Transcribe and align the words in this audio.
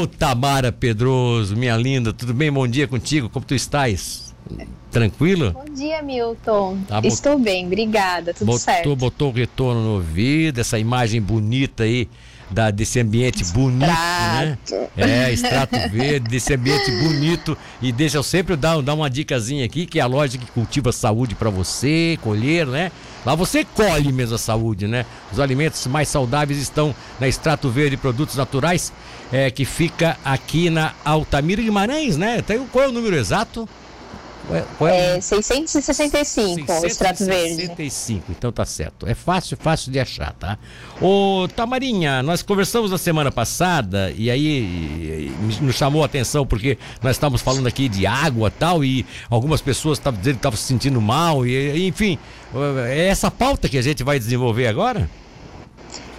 Ô, 0.00 0.06
Tamara 0.06 0.72
Pedroso, 0.72 1.54
minha 1.54 1.76
linda, 1.76 2.14
tudo 2.14 2.32
bem? 2.32 2.50
Bom 2.50 2.66
dia 2.66 2.88
contigo, 2.88 3.28
como 3.28 3.44
tu 3.44 3.54
estás? 3.54 4.32
Tranquilo? 4.90 5.52
Bom 5.52 5.74
dia, 5.74 6.00
Milton. 6.02 6.78
Tá, 6.88 7.00
Estou 7.04 7.38
bem, 7.38 7.66
obrigada, 7.66 8.32
tudo 8.32 8.46
botou, 8.46 8.58
certo. 8.60 8.96
Botou 8.96 9.28
o 9.30 9.34
retorno 9.34 9.82
no 9.82 9.94
ouvido, 9.96 10.60
essa 10.60 10.78
imagem 10.78 11.20
bonita 11.20 11.82
aí 11.82 12.08
da, 12.50 12.70
desse 12.70 13.00
ambiente 13.00 13.44
bonito, 13.52 13.86
né? 13.86 14.58
É, 14.96 15.30
extrato 15.30 15.76
verde, 15.90 16.28
desse 16.28 16.54
ambiente 16.54 16.90
bonito. 17.02 17.56
E 17.82 17.92
deixa 17.92 18.16
eu 18.16 18.22
sempre 18.22 18.56
dar, 18.56 18.80
dar 18.80 18.94
uma 18.94 19.10
dicasinha 19.10 19.64
aqui, 19.64 19.84
que 19.84 19.98
é 19.98 20.02
a 20.02 20.06
loja 20.06 20.38
que 20.38 20.46
cultiva 20.52 20.90
saúde 20.90 21.34
para 21.34 21.50
você, 21.50 22.18
colher, 22.22 22.66
né? 22.66 22.90
Lá 23.24 23.34
você 23.34 23.64
colhe 23.64 24.12
mesmo 24.12 24.34
a 24.34 24.38
saúde, 24.38 24.88
né? 24.88 25.06
Os 25.32 25.38
alimentos 25.38 25.86
mais 25.86 26.08
saudáveis 26.08 26.58
estão 26.58 26.94
na 27.20 27.28
Extrato 27.28 27.70
Verde 27.70 27.96
Produtos 27.96 28.36
Naturais, 28.36 28.92
é, 29.32 29.50
que 29.50 29.64
fica 29.64 30.18
aqui 30.24 30.68
na 30.68 30.92
Altamira 31.04 31.62
Guimarães, 31.62 32.16
né? 32.16 32.42
Tem, 32.42 32.58
qual 32.66 32.86
é 32.86 32.88
o 32.88 32.92
número 32.92 33.16
exato? 33.16 33.68
Qual 34.76 34.90
é, 34.90 35.16
é 35.16 35.20
665, 35.20 35.68
665 35.68 36.72
o 36.72 36.86
extrato 36.86 37.24
verde. 37.24 37.66
665, 37.66 38.32
então 38.32 38.50
tá 38.50 38.64
certo. 38.64 39.06
É 39.06 39.14
fácil, 39.14 39.56
fácil 39.56 39.92
de 39.92 40.00
achar, 40.00 40.32
tá? 40.32 40.58
Ô, 41.00 41.46
Tamarinha, 41.54 42.22
nós 42.22 42.42
conversamos 42.42 42.90
na 42.90 42.98
semana 42.98 43.30
passada 43.30 44.12
e 44.16 44.30
aí 44.30 45.32
nos 45.60 45.76
chamou 45.76 46.02
a 46.02 46.06
atenção 46.06 46.46
porque 46.46 46.76
nós 47.02 47.16
estávamos 47.16 47.40
falando 47.40 47.66
aqui 47.66 47.88
de 47.88 48.06
água 48.06 48.50
tal 48.50 48.84
e 48.84 49.06
algumas 49.30 49.60
pessoas 49.60 49.98
estavam 49.98 50.18
dizendo 50.18 50.34
que 50.34 50.38
estavam 50.40 50.56
se 50.56 50.64
sentindo 50.64 51.00
mal 51.00 51.46
e 51.46 51.86
enfim, 51.86 52.18
é 52.88 53.06
essa 53.08 53.30
pauta 53.30 53.68
que 53.68 53.78
a 53.78 53.82
gente 53.82 54.02
vai 54.02 54.18
desenvolver 54.18 54.66
agora? 54.66 55.08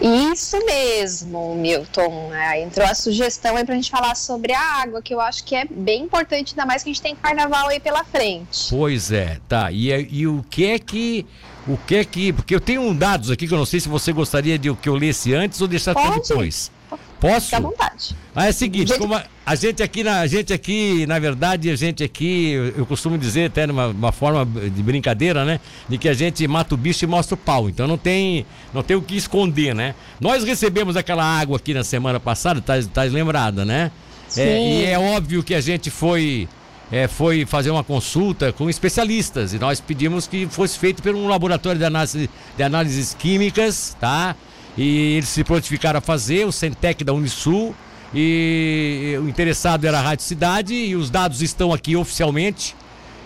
Isso 0.01 0.57
mesmo, 0.65 1.55
Milton. 1.55 2.33
É, 2.33 2.61
entrou 2.61 2.85
a 2.85 2.93
sugestão 2.93 3.55
aí 3.55 3.65
pra 3.65 3.75
gente 3.75 3.89
falar 3.89 4.15
sobre 4.15 4.53
a 4.53 4.59
água, 4.59 5.01
que 5.01 5.13
eu 5.13 5.21
acho 5.21 5.43
que 5.43 5.55
é 5.55 5.65
bem 5.65 6.03
importante, 6.03 6.51
ainda 6.51 6.65
mais 6.65 6.83
que 6.83 6.89
a 6.89 6.93
gente 6.93 7.01
tem 7.01 7.15
carnaval 7.15 7.69
aí 7.69 7.79
pela 7.79 8.03
frente. 8.03 8.67
Pois 8.69 9.11
é, 9.11 9.39
tá. 9.47 9.71
E, 9.71 9.89
e 10.11 10.27
o 10.27 10.43
que 10.49 10.65
é 10.65 10.79
que. 10.79 11.25
O 11.67 11.77
que 11.77 11.95
é 11.95 12.03
que. 12.03 12.33
Porque 12.33 12.53
eu 12.53 12.59
tenho 12.59 12.93
dados 12.93 13.31
aqui 13.31 13.47
que 13.47 13.53
eu 13.53 13.57
não 13.57 13.65
sei 13.65 13.79
se 13.79 13.87
você 13.87 14.11
gostaria 14.11 14.57
de 14.59 14.73
que 14.75 14.89
eu 14.89 14.95
lesse 14.95 15.33
antes 15.33 15.61
ou 15.61 15.67
deixar 15.67 15.93
Pode. 15.93 16.27
depois. 16.27 16.71
Posso? 17.19 17.45
Fique 17.45 17.55
à 17.55 17.59
vontade. 17.59 18.15
Ah, 18.35 18.47
é 18.47 18.49
o 18.49 18.53
seguinte, 18.53 18.89
gente... 18.89 18.99
como 18.99 19.13
a, 19.13 19.23
a, 19.45 19.55
gente 19.55 19.83
aqui, 19.83 20.03
na, 20.03 20.19
a 20.19 20.27
gente 20.27 20.51
aqui, 20.51 21.05
na 21.05 21.19
verdade, 21.19 21.69
a 21.69 21.75
gente 21.75 22.03
aqui, 22.03 22.51
eu, 22.51 22.65
eu 22.79 22.85
costumo 22.85 23.17
dizer 23.17 23.45
até 23.45 23.67
numa 23.67 23.87
uma 23.87 24.11
forma 24.11 24.45
de 24.45 24.83
brincadeira, 24.83 25.45
né? 25.45 25.59
De 25.87 25.97
que 25.97 26.09
a 26.09 26.13
gente 26.13 26.47
mata 26.47 26.73
o 26.73 26.77
bicho 26.77 27.05
e 27.05 27.07
mostra 27.07 27.35
o 27.35 27.37
pau. 27.37 27.69
Então 27.69 27.87
não 27.87 27.97
tem, 27.97 28.45
não 28.73 28.83
tem 28.83 28.97
o 28.97 29.01
que 29.01 29.15
esconder, 29.15 29.73
né? 29.75 29.95
Nós 30.19 30.43
recebemos 30.43 30.97
aquela 30.97 31.23
água 31.23 31.57
aqui 31.57 31.73
na 31.73 31.83
semana 31.83 32.19
passada, 32.19 32.61
tá, 32.61 32.73
tá 32.93 33.03
lembrada, 33.03 33.63
né? 33.63 33.91
Sim. 34.27 34.41
É, 34.41 34.61
e 34.61 34.85
é 34.85 34.99
óbvio 34.99 35.43
que 35.43 35.53
a 35.53 35.61
gente 35.61 35.91
foi 35.91 36.47
é, 36.91 37.07
foi 37.07 37.45
fazer 37.45 37.71
uma 37.71 37.83
consulta 37.83 38.51
com 38.51 38.69
especialistas 38.69 39.53
e 39.53 39.59
nós 39.59 39.79
pedimos 39.79 40.27
que 40.27 40.45
fosse 40.47 40.77
feito 40.77 41.01
por 41.01 41.15
um 41.15 41.27
laboratório 41.27 41.79
de, 41.79 41.85
análise, 41.85 42.29
de 42.55 42.63
análises 42.63 43.15
químicas, 43.15 43.97
tá? 43.99 44.35
E 44.77 45.15
eles 45.17 45.29
se 45.29 45.43
prontificaram 45.43 45.99
a 45.99 46.01
fazer, 46.01 46.45
o 46.45 46.51
Centec 46.51 47.03
da 47.03 47.13
Unisul. 47.13 47.75
E 48.13 49.17
o 49.19 49.27
interessado 49.27 49.85
era 49.85 49.97
a 49.97 50.01
Rádio 50.01 50.23
Cidade 50.23 50.75
e 50.75 50.95
os 50.95 51.09
dados 51.09 51.41
estão 51.41 51.73
aqui 51.73 51.95
oficialmente. 51.95 52.75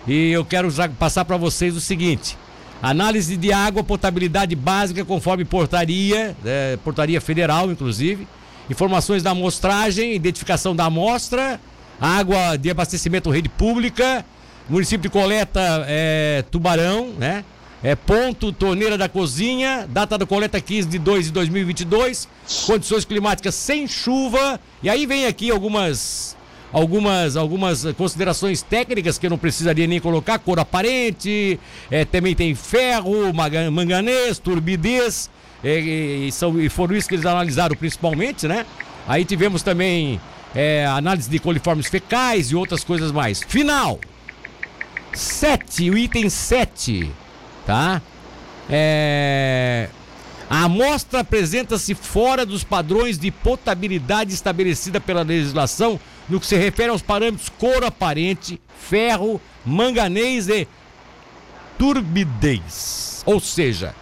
E 0.06 0.30
eu 0.30 0.44
quero 0.44 0.68
passar 0.98 1.24
para 1.26 1.36
vocês 1.36 1.76
o 1.76 1.80
seguinte: 1.80 2.38
análise 2.82 3.36
de 3.36 3.52
água, 3.52 3.84
potabilidade 3.84 4.54
básica 4.54 5.04
conforme 5.04 5.44
portaria, 5.44 6.34
é, 6.44 6.78
portaria 6.82 7.20
federal, 7.20 7.70
inclusive. 7.70 8.26
Informações 8.70 9.22
da 9.22 9.30
amostragem, 9.30 10.14
identificação 10.14 10.74
da 10.74 10.86
amostra, 10.86 11.60
água 12.00 12.56
de 12.56 12.70
abastecimento 12.70 13.30
rede 13.30 13.48
pública, 13.48 14.24
município 14.68 15.02
de 15.02 15.08
coleta 15.08 15.60
é, 15.86 16.44
Tubarão, 16.50 17.12
né? 17.18 17.44
É 17.82 17.94
ponto, 17.94 18.52
torneira 18.52 18.98
da 18.98 19.08
cozinha, 19.08 19.86
data 19.88 20.18
da 20.18 20.26
coleta 20.26 20.60
15 20.60 20.88
de 20.88 20.98
2 20.98 21.26
de 21.26 21.32
2022, 21.32 22.28
condições 22.66 23.04
climáticas 23.04 23.54
sem 23.54 23.86
chuva. 23.86 24.58
E 24.82 24.90
aí 24.90 25.06
vem 25.06 25.26
aqui 25.26 25.50
algumas 25.50 26.36
algumas 26.72 27.36
algumas 27.36 27.84
considerações 27.96 28.62
técnicas 28.62 29.16
que 29.16 29.26
eu 29.26 29.30
não 29.30 29.38
precisaria 29.38 29.86
nem 29.86 30.00
colocar, 30.00 30.40
cor 30.40 30.58
aparente, 30.58 31.58
é, 31.88 32.04
também 32.04 32.34
tem 32.34 32.52
ferro, 32.54 33.32
manganês, 33.72 34.40
turbidez, 34.40 35.30
é, 35.62 35.78
e, 35.78 36.32
são, 36.32 36.60
e 36.60 36.68
foram 36.68 36.96
isso 36.96 37.08
que 37.08 37.14
eles 37.14 37.24
analisaram 37.26 37.76
principalmente, 37.76 38.48
né? 38.48 38.66
Aí 39.06 39.24
tivemos 39.24 39.62
também 39.62 40.20
é, 40.52 40.84
análise 40.84 41.30
de 41.30 41.38
coliformes 41.38 41.86
fecais 41.86 42.50
e 42.50 42.56
outras 42.56 42.82
coisas 42.82 43.12
mais. 43.12 43.40
Final! 43.40 44.00
7, 45.14 45.90
o 45.90 45.96
item 45.96 46.28
7 46.28 47.10
tá? 47.68 48.00
É... 48.70 49.90
A 50.48 50.64
amostra 50.64 51.20
apresenta-se 51.20 51.94
fora 51.94 52.46
dos 52.46 52.64
padrões 52.64 53.18
de 53.18 53.30
potabilidade 53.30 54.32
estabelecida 54.32 54.98
pela 54.98 55.20
legislação 55.20 56.00
no 56.26 56.40
que 56.40 56.46
se 56.46 56.56
refere 56.56 56.88
aos 56.88 57.02
parâmetros 57.02 57.50
cor 57.50 57.84
aparente, 57.84 58.58
ferro, 58.80 59.38
manganês 59.66 60.48
e 60.48 60.66
turbidez. 61.76 63.22
Ou 63.26 63.38
seja, 63.38 63.94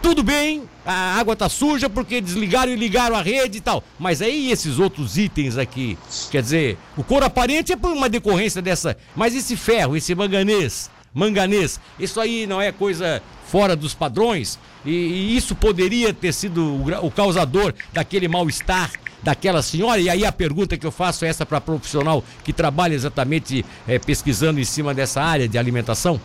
tudo 0.00 0.22
bem, 0.22 0.62
a 0.86 1.18
água 1.18 1.34
tá 1.34 1.48
suja 1.48 1.90
porque 1.90 2.20
desligaram 2.20 2.70
e 2.70 2.76
ligaram 2.76 3.16
a 3.16 3.22
rede 3.22 3.58
e 3.58 3.60
tal. 3.60 3.82
Mas 3.98 4.22
aí 4.22 4.52
esses 4.52 4.78
outros 4.78 5.18
itens 5.18 5.58
aqui, 5.58 5.98
quer 6.30 6.42
dizer, 6.42 6.78
o 6.96 7.02
cor 7.02 7.24
aparente 7.24 7.72
é 7.72 7.76
por 7.76 7.90
uma 7.90 8.08
decorrência 8.08 8.62
dessa. 8.62 8.96
Mas 9.16 9.34
esse 9.34 9.56
ferro, 9.56 9.96
esse 9.96 10.14
manganês, 10.14 10.88
manganês. 11.18 11.80
Isso 11.98 12.20
aí 12.20 12.46
não 12.46 12.60
é 12.60 12.70
coisa 12.70 13.20
fora 13.46 13.74
dos 13.74 13.92
padrões 13.92 14.58
e, 14.84 14.90
e 14.90 15.36
isso 15.36 15.54
poderia 15.54 16.14
ter 16.14 16.32
sido 16.32 16.62
o, 16.62 17.06
o 17.06 17.10
causador 17.10 17.74
daquele 17.92 18.28
mal-estar 18.28 18.92
daquela 19.20 19.62
senhora. 19.62 20.00
E 20.00 20.08
aí 20.08 20.24
a 20.24 20.30
pergunta 20.30 20.76
que 20.76 20.86
eu 20.86 20.92
faço 20.92 21.24
é 21.24 21.28
essa 21.28 21.44
para 21.44 21.60
profissional 21.60 22.22
que 22.44 22.52
trabalha 22.52 22.94
exatamente 22.94 23.64
é, 23.86 23.98
pesquisando 23.98 24.60
em 24.60 24.64
cima 24.64 24.94
dessa 24.94 25.20
área 25.20 25.48
de 25.48 25.58
alimentação. 25.58 26.20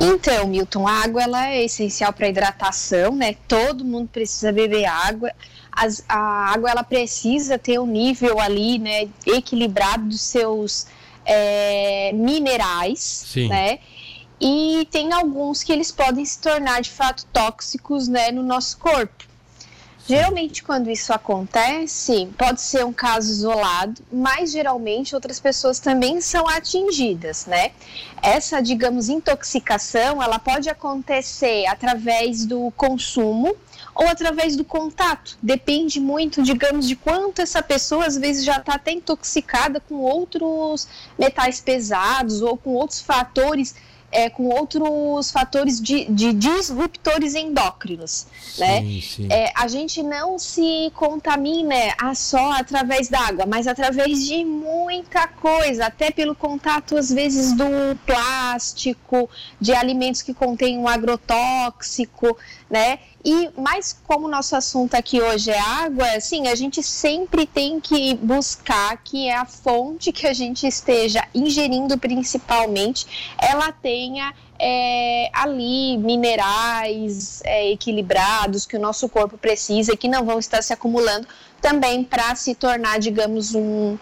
Então, 0.00 0.46
Milton, 0.46 0.86
a 0.86 1.04
água 1.04 1.22
ela 1.22 1.48
é 1.48 1.64
essencial 1.64 2.12
para 2.12 2.28
hidratação, 2.28 3.16
né? 3.16 3.34
Todo 3.46 3.84
mundo 3.84 4.08
precisa 4.12 4.52
beber 4.52 4.84
água. 4.86 5.32
As, 5.72 6.04
a 6.08 6.52
água 6.52 6.70
ela 6.70 6.84
precisa 6.84 7.58
ter 7.58 7.78
um 7.78 7.86
nível 7.86 8.40
ali, 8.40 8.78
né, 8.78 9.08
equilibrado 9.26 10.08
dos 10.08 10.20
seus 10.20 10.86
é, 11.28 12.10
minerais, 12.14 12.98
Sim. 13.00 13.48
né? 13.48 13.78
E 14.40 14.88
tem 14.90 15.12
alguns 15.12 15.62
que 15.62 15.72
eles 15.72 15.92
podem 15.92 16.24
se 16.24 16.40
tornar 16.40 16.80
de 16.80 16.90
fato 16.90 17.26
tóxicos, 17.32 18.08
né, 18.08 18.30
no 18.30 18.42
nosso 18.42 18.78
corpo. 18.78 19.28
Geralmente, 20.06 20.62
quando 20.62 20.90
isso 20.90 21.12
acontece, 21.12 22.30
pode 22.38 22.62
ser 22.62 22.82
um 22.82 22.94
caso 22.94 23.30
isolado, 23.30 24.00
mas 24.10 24.52
geralmente 24.52 25.14
outras 25.14 25.38
pessoas 25.38 25.78
também 25.78 26.18
são 26.22 26.48
atingidas, 26.48 27.44
né? 27.44 27.72
Essa, 28.22 28.62
digamos, 28.62 29.10
intoxicação, 29.10 30.22
ela 30.22 30.38
pode 30.38 30.70
acontecer 30.70 31.66
através 31.66 32.46
do 32.46 32.72
consumo 32.74 33.54
ou 33.98 34.06
através 34.06 34.54
do 34.54 34.62
contato. 34.64 35.36
Depende 35.42 35.98
muito, 35.98 36.40
digamos, 36.40 36.86
de 36.86 36.94
quanto 36.94 37.42
essa 37.42 37.60
pessoa 37.60 38.06
às 38.06 38.16
vezes 38.16 38.44
já 38.44 38.58
está 38.58 38.74
até 38.74 38.92
intoxicada 38.92 39.80
com 39.80 39.96
outros 39.96 40.86
metais 41.18 41.60
pesados 41.60 42.40
ou 42.40 42.56
com 42.56 42.74
outros 42.74 43.00
fatores 43.00 43.74
é, 44.10 44.30
com 44.30 44.48
outros 44.48 45.30
fatores 45.30 45.80
de, 45.80 46.06
de 46.06 46.32
disruptores 46.32 47.34
endócrinos, 47.34 48.26
sim, 48.40 48.60
né? 48.60 49.00
Sim. 49.02 49.28
É, 49.30 49.52
a 49.54 49.68
gente 49.68 50.02
não 50.02 50.38
se 50.38 50.90
contamina 50.94 51.74
só 52.14 52.52
através 52.52 53.08
da 53.08 53.20
água, 53.20 53.44
mas 53.44 53.66
através 53.66 54.26
de 54.26 54.44
muita 54.44 55.28
coisa, 55.28 55.86
até 55.86 56.10
pelo 56.10 56.34
contato 56.34 56.96
às 56.96 57.12
vezes 57.12 57.52
do 57.52 57.66
plástico, 58.06 59.28
de 59.60 59.74
alimentos 59.74 60.22
que 60.22 60.32
contêm 60.32 60.78
um 60.78 60.88
agrotóxico, 60.88 62.36
né? 62.70 62.98
E 63.30 63.50
mais 63.60 63.94
como 64.06 64.26
o 64.26 64.30
nosso 64.30 64.56
assunto 64.56 64.94
aqui 64.94 65.20
hoje 65.20 65.50
é 65.50 65.60
água, 65.60 66.18
sim, 66.18 66.48
a 66.48 66.54
gente 66.54 66.82
sempre 66.82 67.44
tem 67.44 67.78
que 67.78 68.14
buscar 68.14 68.96
que 69.04 69.28
a 69.28 69.44
fonte 69.44 70.10
que 70.12 70.26
a 70.26 70.32
gente 70.32 70.66
esteja 70.66 71.22
ingerindo 71.34 71.98
principalmente, 71.98 73.34
ela 73.36 73.70
tenha 73.70 74.32
é, 74.58 75.28
ali 75.34 75.98
minerais 75.98 77.42
é, 77.44 77.70
equilibrados 77.70 78.64
que 78.64 78.78
o 78.78 78.80
nosso 78.80 79.06
corpo 79.10 79.36
precisa 79.36 79.92
e 79.92 79.96
que 79.98 80.08
não 80.08 80.24
vão 80.24 80.38
estar 80.38 80.62
se 80.62 80.72
acumulando 80.72 81.28
também 81.60 82.02
para 82.02 82.34
se 82.34 82.54
tornar, 82.54 82.98
digamos, 82.98 83.54
um 83.54 83.98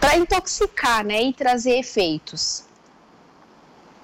para 0.00 0.16
intoxicar, 0.16 1.04
né, 1.04 1.24
e 1.24 1.32
trazer 1.34 1.78
efeitos. 1.78 2.65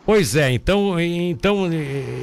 Pois 0.04 0.34
é, 0.34 0.50
então, 0.50 0.98
então 0.98 1.70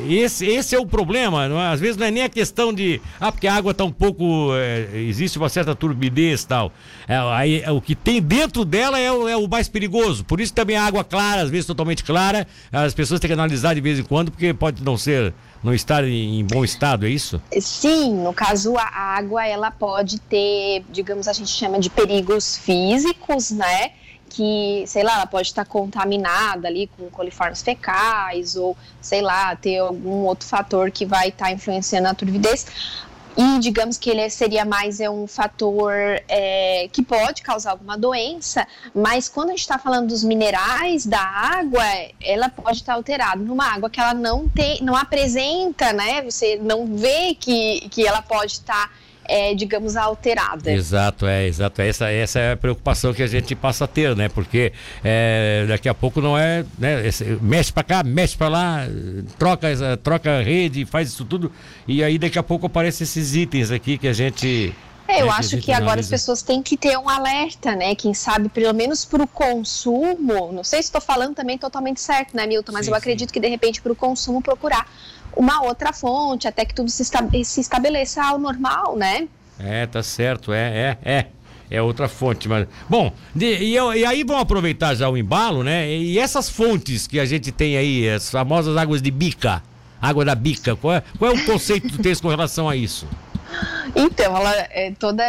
esse, 0.10 0.46
esse 0.46 0.76
é 0.76 0.80
o 0.80 0.86
problema. 0.86 1.46
É? 1.46 1.74
Às 1.74 1.80
vezes 1.80 1.96
não 1.96 2.06
é 2.06 2.12
nem 2.12 2.24
a 2.24 2.30
questão 2.30 2.74
de. 2.74 3.00
Ah, 3.20 3.32
porque 3.32 3.48
a 3.48 3.56
água 3.56 3.72
está 3.72 3.86
um 3.86 3.92
pouco. 3.92 4.50
É, 4.54 5.00
existe 5.00 5.38
uma 5.38 5.48
certa 5.48 5.74
turbidez 5.74 6.44
e 6.44 6.48
tal. 6.48 6.74
É, 7.08 7.16
aí, 7.16 7.62
é, 7.62 7.72
o 7.72 7.80
que 7.80 7.96
tem 7.96 8.22
dentro 8.22 8.66
dela 8.66 9.00
é 9.00 9.10
o, 9.10 9.30
é 9.30 9.38
o, 9.38 9.48
mais 9.48 9.70
perigoso. 9.70 10.26
Por 10.26 10.42
isso 10.42 10.54
também 10.54 10.76
a 10.76 10.84
água 10.84 11.06
clara, 11.06 11.42
às 11.42 11.50
vezes 11.50 11.66
totalmente 11.66 12.04
clara, 12.04 12.46
as 12.70 12.94
pessoas 12.94 13.20
têm 13.22 13.30
que 13.30 13.34
analisar 13.34 13.74
de 13.74 13.82
vez 13.82 13.98
em 13.98 14.04
quando, 14.04 14.30
porque 14.30 14.54
pode 14.54 14.84
não 14.84 14.98
ser. 14.98 15.34
Não 15.62 15.74
estar 15.74 16.06
em, 16.06 16.40
em 16.40 16.46
bom 16.46 16.64
estado, 16.64 17.06
é 17.06 17.10
isso? 17.10 17.42
Sim, 17.60 18.14
no 18.14 18.32
caso 18.32 18.78
a 18.78 19.18
água 19.18 19.46
ela 19.46 19.70
pode 19.70 20.18
ter, 20.22 20.86
digamos, 20.90 21.28
a 21.28 21.34
gente 21.34 21.50
chama 21.50 21.78
de 21.78 21.90
perigos 21.90 22.58
físicos, 22.58 23.52
né? 23.52 23.92
Que, 24.30 24.84
sei 24.88 25.04
lá, 25.04 25.16
ela 25.16 25.26
pode 25.26 25.48
estar 25.48 25.66
contaminada 25.66 26.68
ali 26.68 26.90
com 26.96 27.10
coliformes 27.10 27.62
fecais 27.62 28.56
ou, 28.56 28.78
sei 29.02 29.22
lá, 29.22 29.56
ter 29.56 29.80
algum 29.80 30.26
outro 30.26 30.48
fator 30.48 30.92
que 30.92 31.06
vai 31.06 31.30
estar 31.30 31.52
influenciando 31.52 32.08
a 32.08 32.14
turbidez. 32.14 32.66
E 33.38 33.60
digamos 33.60 33.98
que 33.98 34.10
ele 34.10 34.30
seria 34.30 34.66
mais 34.66 35.00
é 35.00 35.10
um 35.10 35.26
fator 35.26 35.94
é, 36.28 36.90
que 36.92 37.02
pode 37.02 37.42
causar 37.42 37.72
alguma 37.72 37.98
doença, 37.98 38.68
mas 38.94 39.30
quando 39.30 39.50
a 39.50 39.52
gente 39.52 39.62
está 39.62 39.78
falando 39.78 40.08
dos 40.10 40.24
minerais 40.26 41.06
da 41.06 41.22
água, 41.22 41.84
ela 42.22 42.50
pode 42.50 42.80
estar 42.80 42.96
alterada 42.96 43.42
numa 43.42 43.66
água 43.66 43.90
que 43.90 44.00
ela 44.00 44.14
não 44.14 44.50
tem, 44.50 44.82
não 44.84 44.96
apresenta, 44.96 45.94
né? 45.94 46.22
Você 46.24 46.58
não 46.62 46.86
vê 46.98 47.34
que, 47.34 47.88
que 47.90 48.06
ela 48.06 48.22
pode 48.22 48.54
estar 48.54 48.92
é, 49.30 49.54
digamos, 49.54 49.96
alterada. 49.96 50.72
Exato, 50.72 51.28
é, 51.28 51.46
exato. 51.46 51.82
Essa, 51.82 52.10
essa 52.12 52.40
é 52.40 52.52
a 52.54 52.58
preocupação 52.58 53.14
que 53.14 53.22
a 53.22 53.28
gente 53.28 53.56
passa 53.56 53.86
a 53.86 53.88
ter, 53.88 54.16
né? 54.16 54.28
Porque 54.28 54.74
é, 55.04 55.66
daqui 55.68 55.88
a 55.88 55.94
pouco 55.94 56.20
não 56.20 56.36
é, 56.36 56.66
né? 56.78 57.04
Mexe 57.40 57.72
para 57.72 57.84
cá, 57.84 58.04
mexe 58.04 58.36
para 58.36 58.50
lá, 58.50 58.88
troca, 59.38 59.98
troca 60.04 60.42
rede, 60.42 60.84
faz 60.86 61.10
isso 61.10 61.24
tudo, 61.24 61.52
e 61.88 62.04
aí 62.04 62.18
daqui 62.18 62.40
a 62.40 62.44
pouco 62.44 62.66
aparecem 62.66 63.06
esses 63.06 63.36
itens 63.36 63.70
aqui 63.70 63.98
que 64.00 64.08
a 64.08 64.14
gente. 64.14 64.74
É, 65.08 65.22
eu 65.22 65.28
né, 65.28 65.32
acho 65.34 65.58
que, 65.58 65.64
que 65.64 65.72
agora 65.72 66.00
as 66.00 66.08
pessoas 66.08 66.42
têm 66.42 66.62
que 66.62 66.78
ter 66.78 66.98
um 66.98 67.10
alerta, 67.10 67.76
né? 67.76 67.96
Quem 67.96 68.14
sabe, 68.14 68.50
pelo 68.50 68.74
menos 68.74 69.06
para 69.06 69.24
o 69.24 69.28
consumo. 69.28 70.52
Não 70.52 70.64
sei 70.64 70.82
se 70.82 70.90
estou 70.90 71.02
falando 71.02 71.36
também 71.36 71.58
totalmente 71.58 72.00
certo, 72.00 72.36
né, 72.36 72.46
Milton? 72.46 72.72
Mas 72.72 72.86
sim, 72.86 72.92
eu 72.92 72.96
acredito 72.98 73.30
sim. 73.30 73.34
que 73.34 73.40
de 73.40 73.48
repente 73.48 73.82
para 73.82 73.92
o 73.92 73.96
consumo 73.96 74.42
procurar 74.42 74.88
uma 75.40 75.64
outra 75.64 75.94
fonte, 75.94 76.50
até 76.50 76.66
que 76.66 76.76
tudo 76.76 76.92
se, 76.92 77.02
esta 77.02 77.26
se 77.46 77.62
estabeleça 77.62 78.22
ao 78.22 78.38
normal, 78.38 78.98
né? 78.98 79.30
É, 79.58 79.88
tá 79.88 80.04
certo, 80.04 80.52
é, 80.52 80.98
é, 81.04 81.12
é. 81.12 81.26
É 81.72 81.80
outra 81.82 82.10
fonte, 82.10 82.50
mas. 82.50 82.68
Bom, 82.90 83.14
de, 83.34 83.46
e, 83.46 83.74
e, 83.76 84.06
aí 84.06 84.24
vamos 84.24 84.42
aproveitar 84.42 84.96
já 84.96 85.08
o 85.08 85.16
embalo, 85.16 85.64
né? 85.64 85.88
E 85.88 86.18
essas 86.18 86.50
fontes 86.50 87.06
que 87.06 87.20
a 87.20 87.26
gente 87.26 87.52
tem 87.52 87.78
aí, 87.78 88.10
as 88.10 88.32
famosas 88.32 88.76
águas 88.76 89.04
de 89.04 89.12
bica, 89.12 89.62
água 90.02 90.26
da 90.26 90.34
bica, 90.34 90.76
qual 90.76 90.96
é, 90.96 91.04
qual 91.20 91.32
é 91.32 91.34
o 91.36 91.46
conceito 91.46 91.88
que 91.88 91.98
tu 91.98 92.02
tens 92.02 92.20
com 92.20 92.28
relação 92.28 92.68
a 92.68 92.76
isso? 92.76 93.08
Então, 93.96 94.36
ela 94.36 94.56
é 94.72 94.92
toda, 94.98 95.24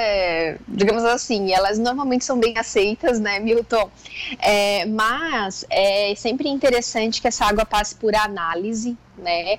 digamos 0.66 1.04
assim, 1.04 1.52
elas 1.52 1.78
normalmente 1.78 2.24
são 2.24 2.38
bem 2.38 2.56
aceitas, 2.56 3.20
né, 3.20 3.38
Milton? 3.38 3.90
É, 4.38 4.86
mas 4.86 5.66
é 5.68 6.14
sempre 6.16 6.48
interessante 6.48 7.20
que 7.20 7.28
essa 7.28 7.44
água 7.44 7.66
passe 7.66 7.94
por 7.94 8.14
análise, 8.14 8.96
né? 9.18 9.58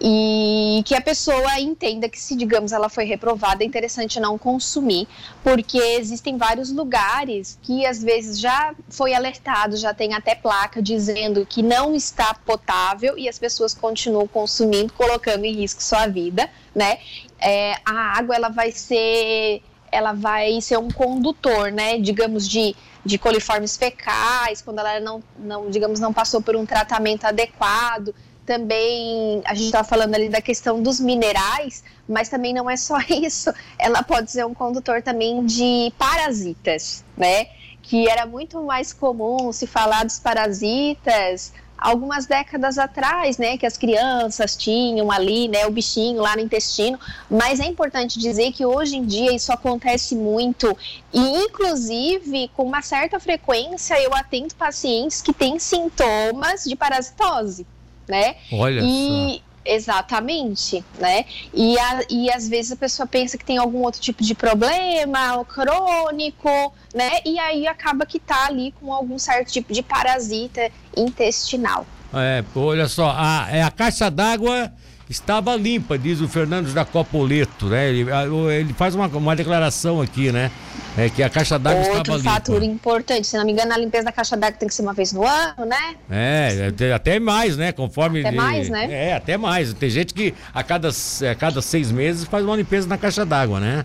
E 0.00 0.82
que 0.84 0.94
a 0.94 1.00
pessoa 1.00 1.58
entenda 1.58 2.08
que 2.08 2.20
se 2.20 2.34
digamos 2.34 2.72
ela 2.72 2.88
foi 2.88 3.04
reprovada 3.04 3.62
é 3.62 3.66
interessante 3.66 4.20
não 4.20 4.36
consumir 4.36 5.08
porque 5.42 5.78
existem 5.78 6.36
vários 6.36 6.70
lugares 6.70 7.58
que 7.62 7.86
às 7.86 8.02
vezes 8.02 8.38
já 8.38 8.74
foi 8.88 9.14
alertado 9.14 9.76
já 9.76 9.94
tem 9.94 10.14
até 10.14 10.34
placa 10.34 10.82
dizendo 10.82 11.46
que 11.46 11.62
não 11.62 11.94
está 11.94 12.34
potável 12.34 13.16
e 13.16 13.28
as 13.28 13.38
pessoas 13.38 13.74
continuam 13.74 14.26
consumindo 14.26 14.92
colocando 14.92 15.44
em 15.44 15.54
risco 15.54 15.82
sua 15.82 16.06
vida 16.06 16.48
né? 16.74 16.98
É, 17.40 17.74
a 17.84 18.18
água 18.18 18.34
ela 18.34 18.48
vai 18.48 18.72
ser 18.72 19.62
ela 19.90 20.12
vai 20.12 20.60
ser 20.60 20.78
um 20.78 20.90
condutor 20.90 21.72
né? 21.72 21.98
Digamos 21.98 22.48
de 22.48 22.74
de 23.04 23.16
coliformes 23.16 23.76
fecais 23.76 24.60
quando 24.60 24.80
ela 24.80 25.00
não, 25.00 25.22
não 25.38 25.70
digamos 25.70 25.98
não 25.98 26.12
passou 26.12 26.42
por 26.42 26.54
um 26.56 26.66
tratamento 26.66 27.24
adequado 27.24 28.14
também 28.48 29.42
a 29.44 29.52
gente 29.54 29.66
estava 29.66 29.86
falando 29.86 30.14
ali 30.14 30.30
da 30.30 30.40
questão 30.40 30.82
dos 30.82 30.98
minerais, 30.98 31.84
mas 32.08 32.30
também 32.30 32.54
não 32.54 32.68
é 32.68 32.78
só 32.78 32.96
isso. 33.22 33.52
Ela 33.78 34.02
pode 34.02 34.30
ser 34.30 34.46
um 34.46 34.54
condutor 34.54 35.02
também 35.02 35.44
de 35.44 35.92
parasitas, 35.98 37.04
né? 37.14 37.48
Que 37.82 38.08
era 38.08 38.24
muito 38.24 38.62
mais 38.62 38.90
comum 38.90 39.52
se 39.52 39.66
falar 39.66 40.02
dos 40.04 40.18
parasitas 40.18 41.52
algumas 41.76 42.26
décadas 42.26 42.76
atrás, 42.76 43.38
né, 43.38 43.56
que 43.56 43.64
as 43.64 43.76
crianças 43.76 44.56
tinham 44.56 45.12
ali, 45.12 45.46
né, 45.46 45.64
o 45.64 45.70
bichinho 45.70 46.20
lá 46.20 46.34
no 46.34 46.42
intestino, 46.42 46.98
mas 47.30 47.60
é 47.60 47.66
importante 47.66 48.18
dizer 48.18 48.50
que 48.50 48.66
hoje 48.66 48.96
em 48.96 49.06
dia 49.06 49.32
isso 49.32 49.52
acontece 49.52 50.16
muito 50.16 50.76
e 51.12 51.20
inclusive 51.20 52.50
com 52.56 52.64
uma 52.64 52.82
certa 52.82 53.20
frequência 53.20 53.94
eu 54.02 54.12
atendo 54.12 54.56
pacientes 54.56 55.22
que 55.22 55.32
têm 55.32 55.60
sintomas 55.60 56.64
de 56.64 56.74
parasitose 56.74 57.64
né? 58.08 58.36
Olha 58.52 58.80
e, 58.82 59.36
só. 59.36 59.48
Exatamente, 59.70 60.82
né? 60.98 61.26
E, 61.52 61.78
a, 61.78 62.00
e 62.08 62.30
às 62.30 62.48
vezes 62.48 62.72
a 62.72 62.76
pessoa 62.76 63.06
pensa 63.06 63.36
que 63.36 63.44
tem 63.44 63.58
algum 63.58 63.82
outro 63.82 64.00
tipo 64.00 64.22
de 64.22 64.34
problema, 64.34 65.44
crônico, 65.44 66.72
né? 66.94 67.20
E 67.24 67.38
aí 67.38 67.66
acaba 67.66 68.06
que 68.06 68.18
tá 68.18 68.46
ali 68.46 68.72
com 68.80 68.90
algum 68.92 69.18
certo 69.18 69.52
tipo 69.52 69.72
de 69.74 69.82
parasita 69.82 70.70
intestinal. 70.96 71.86
É, 72.14 72.42
olha 72.56 72.88
só, 72.88 73.10
a, 73.14 73.46
é 73.50 73.62
a 73.62 73.70
caixa 73.70 74.10
d'água 74.10 74.72
estava 75.08 75.56
limpa, 75.56 75.98
diz 75.98 76.20
o 76.20 76.28
Fernando 76.28 76.72
da 76.72 76.84
Copoleto, 76.84 77.66
né? 77.66 77.88
Ele, 77.88 78.06
ele 78.52 78.72
faz 78.74 78.94
uma, 78.94 79.06
uma 79.06 79.34
declaração 79.34 80.00
aqui, 80.00 80.30
né? 80.30 80.50
É 80.96 81.08
que 81.08 81.22
a 81.22 81.30
caixa 81.30 81.58
d'água 81.58 81.80
estava 81.82 81.98
limpa. 81.98 82.12
Outro 82.12 82.30
fator 82.30 82.62
importante, 82.62 83.26
se 83.26 83.36
não 83.36 83.44
me 83.44 83.52
engano, 83.52 83.72
a 83.72 83.78
limpeza 83.78 84.04
da 84.04 84.12
caixa 84.12 84.36
d'água 84.36 84.58
tem 84.58 84.68
que 84.68 84.74
ser 84.74 84.82
uma 84.82 84.92
vez 84.92 85.12
no 85.12 85.24
ano, 85.26 85.64
né? 85.64 85.96
É, 86.10 86.92
até 86.94 87.18
mais, 87.18 87.56
né? 87.56 87.72
Conforme. 87.72 88.20
Até 88.20 88.32
mais, 88.32 88.68
né? 88.68 88.88
É, 88.90 89.14
até 89.14 89.36
mais. 89.36 89.72
Tem 89.72 89.88
gente 89.88 90.12
que 90.12 90.34
a 90.52 90.62
cada, 90.62 90.88
a 90.88 91.34
cada 91.34 91.62
seis 91.62 91.90
meses 91.90 92.24
faz 92.24 92.44
uma 92.44 92.56
limpeza 92.56 92.88
na 92.88 92.98
caixa 92.98 93.24
d'água, 93.24 93.60
né? 93.60 93.84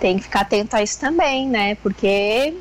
Tem 0.00 0.16
que 0.16 0.24
ficar 0.24 0.40
atento 0.40 0.74
a 0.74 0.82
isso 0.82 0.98
também, 0.98 1.46
né? 1.48 1.74
Porque 1.76 2.54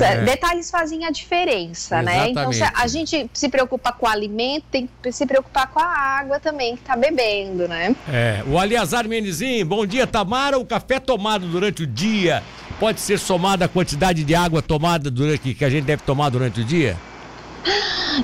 é. 0.00 0.24
Detalhes 0.24 0.70
fazem 0.70 1.04
a 1.04 1.10
diferença, 1.10 1.96
Exatamente. 1.96 2.24
né? 2.24 2.30
Então, 2.30 2.52
se 2.52 2.62
a 2.62 2.86
gente 2.86 3.30
se 3.32 3.48
preocupa 3.48 3.92
com 3.92 4.06
o 4.06 4.08
alimento, 4.08 4.64
tem 4.70 4.88
que 5.02 5.12
se 5.12 5.26
preocupar 5.26 5.68
com 5.68 5.80
a 5.80 5.86
água 5.86 6.40
também 6.40 6.76
que 6.76 6.82
está 6.82 6.96
bebendo, 6.96 7.68
né? 7.68 7.94
É. 8.08 8.42
O 8.46 8.58
Aliazar 8.58 9.06
Menizinho, 9.08 9.64
bom 9.64 9.86
dia, 9.86 10.06
Tamara. 10.06 10.58
O 10.58 10.66
café 10.66 10.98
tomado 10.98 11.46
durante 11.46 11.82
o 11.82 11.86
dia 11.86 12.42
pode 12.78 13.00
ser 13.00 13.18
somado 13.18 13.64
à 13.64 13.68
quantidade 13.68 14.24
de 14.24 14.34
água 14.34 14.62
tomada 14.62 15.10
durante 15.10 15.54
que 15.54 15.64
a 15.64 15.70
gente 15.70 15.84
deve 15.84 16.02
tomar 16.02 16.30
durante 16.30 16.60
o 16.60 16.64
dia? 16.64 16.96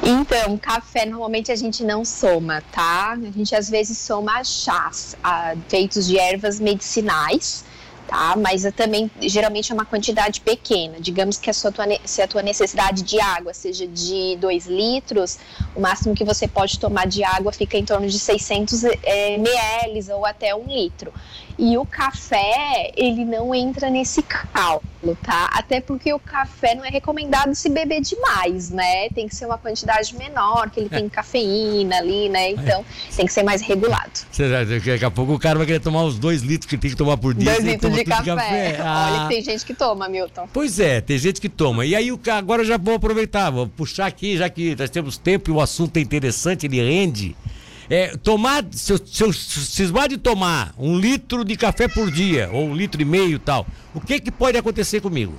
Então, 0.02 0.56
café 0.58 1.06
normalmente 1.06 1.52
a 1.52 1.56
gente 1.56 1.84
não 1.84 2.04
soma, 2.04 2.62
tá? 2.72 3.12
A 3.12 3.30
gente 3.30 3.54
às 3.54 3.68
vezes 3.70 3.98
soma 3.98 4.42
chás 4.42 5.16
ah, 5.22 5.54
feitos 5.68 6.06
de 6.06 6.18
ervas 6.18 6.58
medicinais 6.58 7.64
tá? 8.06 8.34
Mas 8.36 8.62
também 8.74 9.10
geralmente 9.20 9.72
é 9.72 9.74
uma 9.74 9.84
quantidade 9.84 10.40
pequena. 10.40 10.96
Digamos 11.00 11.38
que 11.38 11.50
a 11.50 11.52
sua, 11.52 11.72
se 12.04 12.22
a 12.22 12.28
tua 12.28 12.42
necessidade 12.42 13.02
de 13.02 13.20
água 13.20 13.52
seja 13.54 13.86
de 13.86 14.36
2 14.40 14.66
litros, 14.66 15.38
o 15.74 15.80
máximo 15.80 16.14
que 16.14 16.24
você 16.24 16.46
pode 16.46 16.78
tomar 16.78 17.06
de 17.06 17.24
água 17.24 17.52
fica 17.52 17.76
em 17.76 17.84
torno 17.84 18.08
de 18.08 18.18
600 18.18 18.84
é, 18.84 19.34
ml 19.34 20.12
ou 20.12 20.24
até 20.24 20.54
um 20.54 20.66
litro. 20.66 21.12
E 21.56 21.78
o 21.78 21.86
café, 21.86 22.92
ele 22.96 23.24
não 23.24 23.54
entra 23.54 23.88
nesse 23.88 24.22
cálculo, 24.22 25.16
tá? 25.22 25.48
Até 25.52 25.80
porque 25.80 26.12
o 26.12 26.18
café 26.18 26.74
não 26.74 26.84
é 26.84 26.88
recomendado 26.88 27.54
se 27.54 27.68
beber 27.68 28.00
demais, 28.00 28.70
né? 28.70 29.08
Tem 29.10 29.28
que 29.28 29.36
ser 29.36 29.46
uma 29.46 29.56
quantidade 29.56 30.16
menor, 30.16 30.68
que 30.70 30.80
ele 30.80 30.88
tem 30.88 31.08
cafeína 31.08 31.98
ali, 31.98 32.28
né? 32.28 32.50
Então, 32.50 32.84
tem 33.14 33.24
que 33.24 33.32
ser 33.32 33.44
mais 33.44 33.62
regulado. 33.62 34.10
Daqui 34.68 35.04
a 35.04 35.10
pouco 35.10 35.34
o 35.34 35.38
cara 35.38 35.56
vai 35.56 35.66
querer 35.66 35.80
tomar 35.80 36.02
os 36.04 36.18
dois 36.18 36.42
litros 36.42 36.68
que 36.68 36.76
tem 36.76 36.90
que 36.90 36.96
tomar 36.96 37.16
por 37.16 37.34
dia. 37.34 37.52
Dois 37.52 37.64
litros 37.64 37.94
de 37.94 38.04
café. 38.04 38.22
de 38.22 38.36
café. 38.36 38.76
Ah. 38.80 39.10
Olha 39.12 39.22
que 39.28 39.34
tem 39.34 39.44
gente 39.44 39.64
que 39.64 39.74
toma, 39.74 40.08
Milton. 40.08 40.48
Pois 40.52 40.80
é, 40.80 41.00
tem 41.00 41.18
gente 41.18 41.40
que 41.40 41.48
toma. 41.48 41.86
E 41.86 41.94
aí, 41.94 42.10
agora 42.32 42.62
eu 42.62 42.66
já 42.66 42.76
vou 42.76 42.94
aproveitar, 42.94 43.50
vou 43.50 43.68
puxar 43.68 44.06
aqui, 44.06 44.36
já 44.36 44.48
que 44.48 44.74
nós 44.76 44.90
temos 44.90 45.16
tempo 45.16 45.50
e 45.50 45.52
o 45.52 45.60
assunto 45.60 45.96
é 45.98 46.00
interessante, 46.00 46.66
ele 46.66 46.82
rende. 46.82 47.36
É, 47.88 48.16
tomar, 48.16 48.64
se 48.70 48.92
eu, 48.92 48.98
se 48.98 49.22
eu 49.22 49.32
cismar 49.32 50.08
de 50.08 50.16
tomar 50.16 50.74
um 50.78 50.98
litro 50.98 51.44
de 51.44 51.56
café 51.56 51.86
por 51.86 52.10
dia, 52.10 52.48
ou 52.52 52.68
um 52.68 52.74
litro 52.74 53.00
e 53.00 53.04
meio 53.04 53.36
e 53.36 53.38
tal, 53.38 53.66
o 53.94 54.00
que 54.00 54.20
que 54.20 54.30
pode 54.30 54.56
acontecer 54.56 55.00
comigo? 55.00 55.34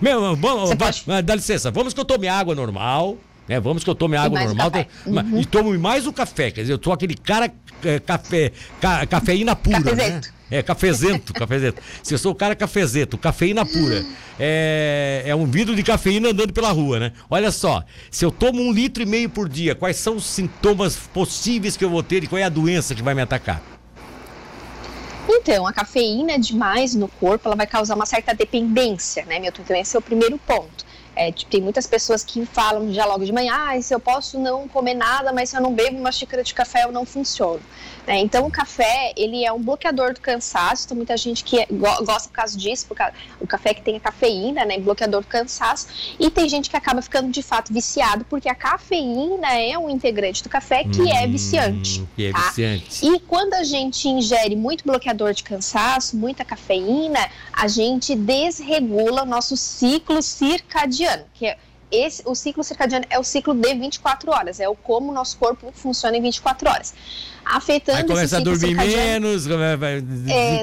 Meu, 0.00 0.34
vamos, 0.34 0.74
pode... 0.74 1.22
dá 1.22 1.34
licença, 1.34 1.70
vamos 1.70 1.94
que 1.94 2.00
eu 2.00 2.04
tome 2.04 2.26
água 2.26 2.54
normal, 2.54 3.16
né? 3.46 3.60
Vamos 3.60 3.84
que 3.84 3.90
eu 3.90 3.94
tome 3.94 4.16
água 4.16 4.42
normal 4.42 4.70
e 5.38 5.46
tomo 5.46 5.78
mais 5.78 6.06
o 6.06 6.12
café, 6.12 6.50
quer 6.50 6.62
dizer, 6.62 6.72
eu 6.72 6.80
sou 6.82 6.92
aquele 6.92 7.14
cara 7.14 7.52
é, 7.84 8.00
café, 8.00 8.50
ca, 8.80 9.06
cafeína 9.06 9.54
pura, 9.54 9.94
né? 9.94 10.20
É 10.52 10.62
cafezento, 10.62 11.32
cafezento. 11.32 11.80
Se 12.02 12.12
eu 12.12 12.18
sou 12.18 12.32
o 12.32 12.34
cara 12.34 12.54
cafezento, 12.54 13.16
cafeína 13.16 13.64
pura. 13.64 14.04
É, 14.38 15.22
é 15.24 15.34
um 15.34 15.46
vidro 15.46 15.74
de 15.74 15.82
cafeína 15.82 16.28
andando 16.28 16.52
pela 16.52 16.70
rua, 16.70 17.00
né? 17.00 17.12
Olha 17.30 17.50
só, 17.50 17.82
se 18.10 18.22
eu 18.22 18.30
tomo 18.30 18.60
um 18.60 18.70
litro 18.70 19.02
e 19.02 19.06
meio 19.06 19.30
por 19.30 19.48
dia, 19.48 19.74
quais 19.74 19.96
são 19.96 20.16
os 20.16 20.26
sintomas 20.26 20.94
possíveis 20.94 21.74
que 21.74 21.82
eu 21.82 21.88
vou 21.88 22.02
ter 22.02 22.22
e 22.22 22.26
qual 22.26 22.38
é 22.38 22.44
a 22.44 22.50
doença 22.50 22.94
que 22.94 23.02
vai 23.02 23.14
me 23.14 23.22
atacar? 23.22 23.62
Então, 25.26 25.66
a 25.66 25.72
cafeína 25.72 26.38
demais 26.38 26.94
no 26.94 27.08
corpo, 27.08 27.48
ela 27.48 27.56
vai 27.56 27.66
causar 27.66 27.94
uma 27.94 28.04
certa 28.04 28.34
dependência, 28.34 29.24
né, 29.24 29.38
Milton? 29.38 29.62
Então, 29.62 29.76
esse 29.76 29.96
é 29.96 29.98
o 29.98 30.02
primeiro 30.02 30.36
ponto. 30.36 30.84
É, 31.14 31.30
tipo, 31.30 31.50
tem 31.50 31.60
muitas 31.60 31.86
pessoas 31.86 32.24
que 32.24 32.44
falam 32.46 32.92
já 32.92 33.04
logo 33.04 33.24
de 33.24 33.32
manhã, 33.32 33.52
ah, 33.54 33.82
se 33.82 33.94
eu 33.94 34.00
posso 34.00 34.38
não 34.38 34.66
comer 34.66 34.94
nada, 34.94 35.32
mas 35.32 35.50
se 35.50 35.56
eu 35.56 35.60
não 35.60 35.74
bebo 35.74 35.98
uma 35.98 36.10
xícara 36.10 36.42
de 36.42 36.54
café, 36.54 36.84
eu 36.84 36.92
não 36.92 37.04
funciono. 37.04 37.60
É, 38.06 38.18
então, 38.18 38.46
o 38.46 38.50
café, 38.50 39.12
ele 39.16 39.44
é 39.44 39.52
um 39.52 39.62
bloqueador 39.62 40.12
do 40.12 40.20
cansaço, 40.20 40.88
tem 40.88 40.96
muita 40.96 41.16
gente 41.16 41.44
que 41.44 41.64
gosta 41.70 42.28
por 42.28 42.34
causa 42.34 42.58
disso, 42.58 42.86
por 42.86 42.96
causa, 42.96 43.14
o 43.40 43.46
café 43.46 43.72
que 43.74 43.82
tem 43.82 43.96
a 43.96 44.00
cafeína, 44.00 44.64
né, 44.64 44.78
bloqueador 44.78 45.20
do 45.20 45.26
cansaço, 45.26 45.86
e 46.18 46.28
tem 46.28 46.48
gente 46.48 46.68
que 46.68 46.76
acaba 46.76 47.00
ficando 47.00 47.30
de 47.30 47.42
fato 47.42 47.72
viciado, 47.72 48.24
porque 48.24 48.48
a 48.48 48.54
cafeína 48.54 49.56
é 49.56 49.78
um 49.78 49.88
integrante 49.88 50.42
do 50.42 50.48
café 50.48 50.84
que 50.84 51.00
é 51.00 51.04
hum, 51.04 51.16
é 51.16 51.26
viciante. 51.28 52.04
Que 52.16 52.26
é 52.26 52.32
tá? 52.32 52.40
viciante. 52.40 53.06
E 53.06 53.20
quando 53.20 53.54
a 53.54 53.62
gente 53.62 54.08
ingere 54.08 54.56
muito 54.56 54.84
bloqueador 54.84 55.32
de 55.32 55.44
cansaço, 55.44 56.16
muita 56.16 56.44
cafeína, 56.44 57.20
a 57.52 57.68
gente 57.68 58.16
desregula 58.16 59.22
o 59.22 59.26
nosso 59.26 59.56
ciclo 59.56 60.22
circadiano, 60.22 61.01
que 61.34 61.46
é 61.46 61.58
esse, 61.92 62.22
o 62.24 62.34
ciclo 62.34 62.64
circadiano 62.64 63.04
é 63.10 63.18
o 63.18 63.22
ciclo 63.22 63.54
de 63.54 63.74
24 63.74 64.30
horas, 64.30 64.58
é 64.58 64.68
o 64.68 64.74
como 64.74 65.10
o 65.10 65.14
nosso 65.14 65.36
corpo 65.36 65.70
funciona 65.74 66.16
em 66.16 66.22
24 66.22 66.70
horas. 66.70 66.94
Afetando 67.44 67.98
Aí 67.98 68.04
começa 68.04 68.38
a 68.38 68.40
dormir 68.40 68.74
menos, 68.74 69.46
vai, 69.46 70.02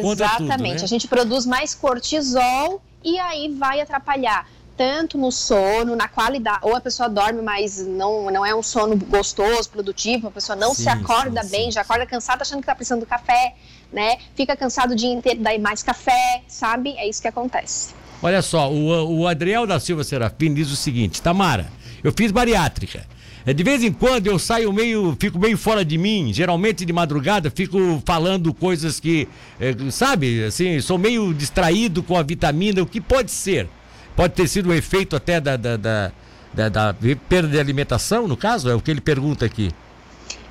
Exatamente, 0.02 0.58
tudo, 0.58 0.64
né? 0.64 0.84
a 0.84 0.88
gente 0.88 1.08
produz 1.08 1.46
mais 1.46 1.76
cortisol 1.76 2.82
e 3.04 3.20
aí 3.20 3.54
vai 3.54 3.80
atrapalhar 3.80 4.50
tanto 4.76 5.18
no 5.18 5.30
sono, 5.30 5.94
na 5.94 6.08
qualidade, 6.08 6.60
ou 6.62 6.74
a 6.74 6.80
pessoa 6.80 7.10
dorme, 7.10 7.42
mas 7.42 7.86
não, 7.86 8.32
não 8.32 8.46
é 8.46 8.56
um 8.56 8.64
sono 8.64 8.96
gostoso, 8.96 9.70
produtivo, 9.70 10.30
a 10.30 10.32
pessoa 10.32 10.56
não 10.56 10.74
sim, 10.74 10.84
se 10.84 10.90
acorda 10.90 11.44
sim, 11.44 11.50
bem, 11.50 11.66
sim. 11.66 11.72
já 11.74 11.82
acorda 11.82 12.06
cansada 12.06 12.44
achando 12.44 12.60
que 12.60 12.64
está 12.64 12.74
precisando 12.74 13.02
do 13.02 13.06
café, 13.06 13.56
né? 13.92 14.18
Fica 14.36 14.56
cansado 14.56 14.92
o 14.92 14.96
dia 14.96 15.12
inteiro, 15.12 15.42
daí 15.42 15.60
mais 15.60 15.84
café, 15.84 16.44
sabe? 16.48 16.96
É 16.98 17.08
isso 17.10 17.22
que 17.22 17.28
acontece. 17.28 17.94
Olha 18.22 18.42
só, 18.42 18.72
o, 18.72 19.20
o 19.20 19.28
Adriel 19.28 19.66
da 19.66 19.80
Silva 19.80 20.04
Serafim 20.04 20.54
diz 20.54 20.72
o 20.72 20.76
seguinte: 20.76 21.22
Tamara, 21.22 21.68
eu 22.04 22.12
fiz 22.16 22.32
bariátrica. 22.32 23.06
É, 23.46 23.54
de 23.54 23.64
vez 23.64 23.84
em 23.84 23.92
quando 23.92 24.28
eu 24.28 24.38
saio 24.38 24.72
meio, 24.74 25.16
fico 25.18 25.40
meio 25.40 25.58
fora 25.58 25.86
de 25.86 25.98
mim, 25.98 26.32
geralmente 26.34 26.86
de 26.86 26.92
madrugada 26.92 27.50
fico 27.50 28.02
falando 28.06 28.54
coisas 28.54 29.00
que, 29.00 29.28
é, 29.60 29.74
sabe, 29.92 30.44
assim, 30.44 30.80
sou 30.82 30.98
meio 30.98 31.34
distraído 31.34 32.04
com 32.04 32.18
a 32.18 32.22
vitamina, 32.22 32.82
o 32.82 32.86
que 32.86 33.00
pode 33.00 33.32
ser? 33.32 33.68
Pode 34.16 34.34
ter 34.34 34.48
sido 34.48 34.70
um 34.70 34.74
efeito 34.74 35.16
até 35.16 35.40
da, 35.40 35.56
da, 35.56 35.78
da, 35.78 36.12
da, 36.54 36.70
da 36.70 36.96
perda 37.30 37.48
de 37.48 37.60
alimentação, 37.60 38.28
no 38.28 38.36
caso? 38.36 38.70
É 38.70 38.76
o 38.76 38.82
que 38.82 38.92
ele 38.92 39.02
pergunta 39.02 39.46
aqui 39.46 39.72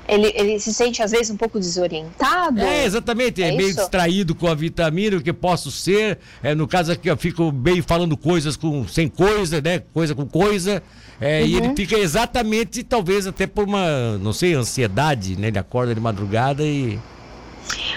ele, 0.08 0.32
ele 0.34 0.58
se 0.58 0.72
sente 0.72 1.02
às 1.02 1.10
vezes 1.10 1.30
um 1.30 1.36
pouco 1.36 1.60
desorientado. 1.60 2.60
É, 2.60 2.84
exatamente, 2.84 3.42
é, 3.42 3.48
é 3.48 3.56
meio 3.56 3.74
distraído 3.74 4.34
com 4.34 4.48
a 4.48 4.54
vitamina, 4.54 5.18
o 5.18 5.22
que 5.22 5.32
posso 5.32 5.70
ser. 5.70 6.18
É, 6.42 6.54
no 6.54 6.66
caso 6.66 6.92
aqui 6.92 7.08
eu 7.08 7.16
fico 7.16 7.52
meio 7.52 7.82
falando 7.82 8.16
coisas 8.16 8.56
com 8.56 8.88
sem 8.88 9.06
coisa, 9.08 9.60
né? 9.60 9.82
Coisa 9.92 10.14
com 10.14 10.26
coisa. 10.26 10.82
É, 11.20 11.40
uhum. 11.40 11.46
E 11.46 11.56
ele 11.56 11.68
uhum. 11.68 11.76
fica 11.76 11.98
exatamente, 11.98 12.82
talvez 12.82 13.26
até 13.26 13.46
por 13.46 13.64
uma, 13.64 14.16
não 14.18 14.32
sei, 14.32 14.54
ansiedade, 14.54 15.38
né? 15.38 15.48
Ele 15.48 15.58
acorda 15.58 15.94
de 15.94 16.00
madrugada 16.00 16.62
e. 16.62 16.98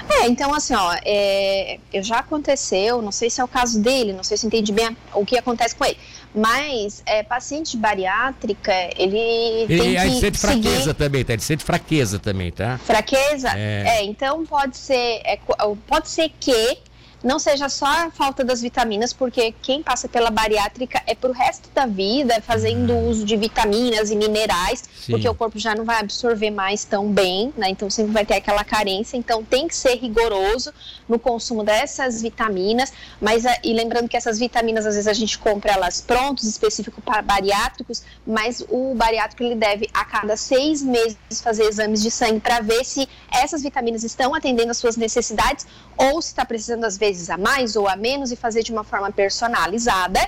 É, 0.09 0.27
então 0.27 0.53
assim, 0.53 0.73
ó, 0.73 0.95
é, 1.05 1.79
já 2.01 2.19
aconteceu, 2.19 3.01
não 3.01 3.11
sei 3.11 3.29
se 3.29 3.41
é 3.41 3.43
o 3.43 3.47
caso 3.47 3.79
dele, 3.79 4.13
não 4.13 4.23
sei 4.23 4.37
se 4.37 4.45
entendi 4.45 4.71
bem 4.71 4.95
o 5.13 5.25
que 5.25 5.37
acontece 5.37 5.75
com 5.75 5.85
ele, 5.85 5.97
mas 6.33 7.01
é, 7.05 7.23
paciente 7.23 7.77
bariátrica, 7.77 8.73
ele, 8.97 9.17
ele 9.17 9.95
tem 9.95 10.31
que 10.31 10.37
fraqueza 10.37 10.81
seguir... 10.81 10.93
também, 10.93 11.25
tá? 11.25 11.33
Ele 11.33 11.41
sente 11.41 11.63
fraqueza 11.63 12.19
também, 12.19 12.51
tá? 12.51 12.77
Fraqueza? 12.79 13.49
É, 13.55 13.99
é 13.99 14.03
então 14.03 14.45
pode 14.45 14.77
ser, 14.77 15.21
é, 15.23 15.39
pode 15.87 16.09
ser 16.09 16.31
que 16.39 16.77
não 17.23 17.37
seja 17.37 17.69
só 17.69 17.85
a 17.85 18.11
falta 18.11 18.43
das 18.43 18.61
vitaminas, 18.61 19.13
porque 19.13 19.53
quem 19.61 19.83
passa 19.83 20.07
pela 20.07 20.29
bariátrica 20.29 21.01
é 21.05 21.13
pro 21.13 21.31
resto 21.31 21.69
da 21.73 21.85
vida 21.85 22.41
fazendo 22.41 22.93
uhum. 22.93 23.09
uso 23.09 23.25
de 23.25 23.37
vitaminas 23.37 24.09
e 24.09 24.15
minerais, 24.15 24.83
Sim. 24.99 25.13
porque 25.13 25.29
o 25.29 25.35
corpo 25.35 25.59
já 25.59 25.75
não 25.75 25.85
vai 25.85 25.99
absorver 25.99 26.49
mais 26.49 26.83
tão 26.83 27.11
bem, 27.11 27.53
né? 27.55 27.69
Então 27.69 27.89
sempre 27.89 28.11
vai 28.11 28.25
ter 28.25 28.35
aquela 28.35 28.63
carência. 28.63 29.17
Então 29.17 29.43
tem 29.43 29.67
que 29.67 29.75
ser 29.75 29.95
rigoroso 29.95 30.73
no 31.07 31.19
consumo 31.19 31.63
dessas 31.63 32.21
vitaminas, 32.21 32.91
mas 33.19 33.43
e 33.63 33.73
lembrando 33.73 34.09
que 34.09 34.17
essas 34.17 34.39
vitaminas 34.39 34.85
às 34.85 34.95
vezes 34.95 35.07
a 35.07 35.13
gente 35.13 35.37
compra 35.37 35.73
elas 35.73 36.01
prontas, 36.01 36.45
específico 36.45 37.01
para 37.01 37.21
bariátricos, 37.21 38.03
mas 38.25 38.63
o 38.69 38.95
bariátrico 38.95 39.43
ele 39.43 39.55
deve 39.55 39.89
a 39.93 40.05
cada 40.05 40.35
seis 40.35 40.81
meses 40.81 41.17
fazer 41.43 41.65
exames 41.65 42.01
de 42.01 42.09
sangue 42.09 42.39
para 42.39 42.61
ver 42.61 42.83
se 42.83 43.07
essas 43.31 43.61
vitaminas 43.61 44.03
estão 44.03 44.33
atendendo 44.33 44.71
às 44.71 44.77
suas 44.77 44.97
necessidades 44.97 45.67
ou 45.97 46.21
se 46.21 46.29
está 46.29 46.45
precisando 46.45 46.85
às 46.85 46.97
vezes 46.97 47.10
a 47.29 47.37
mais 47.37 47.75
ou 47.75 47.87
a 47.87 47.95
menos 47.95 48.31
e 48.31 48.35
fazer 48.35 48.63
de 48.63 48.71
uma 48.71 48.83
forma 48.83 49.11
personalizada. 49.11 50.19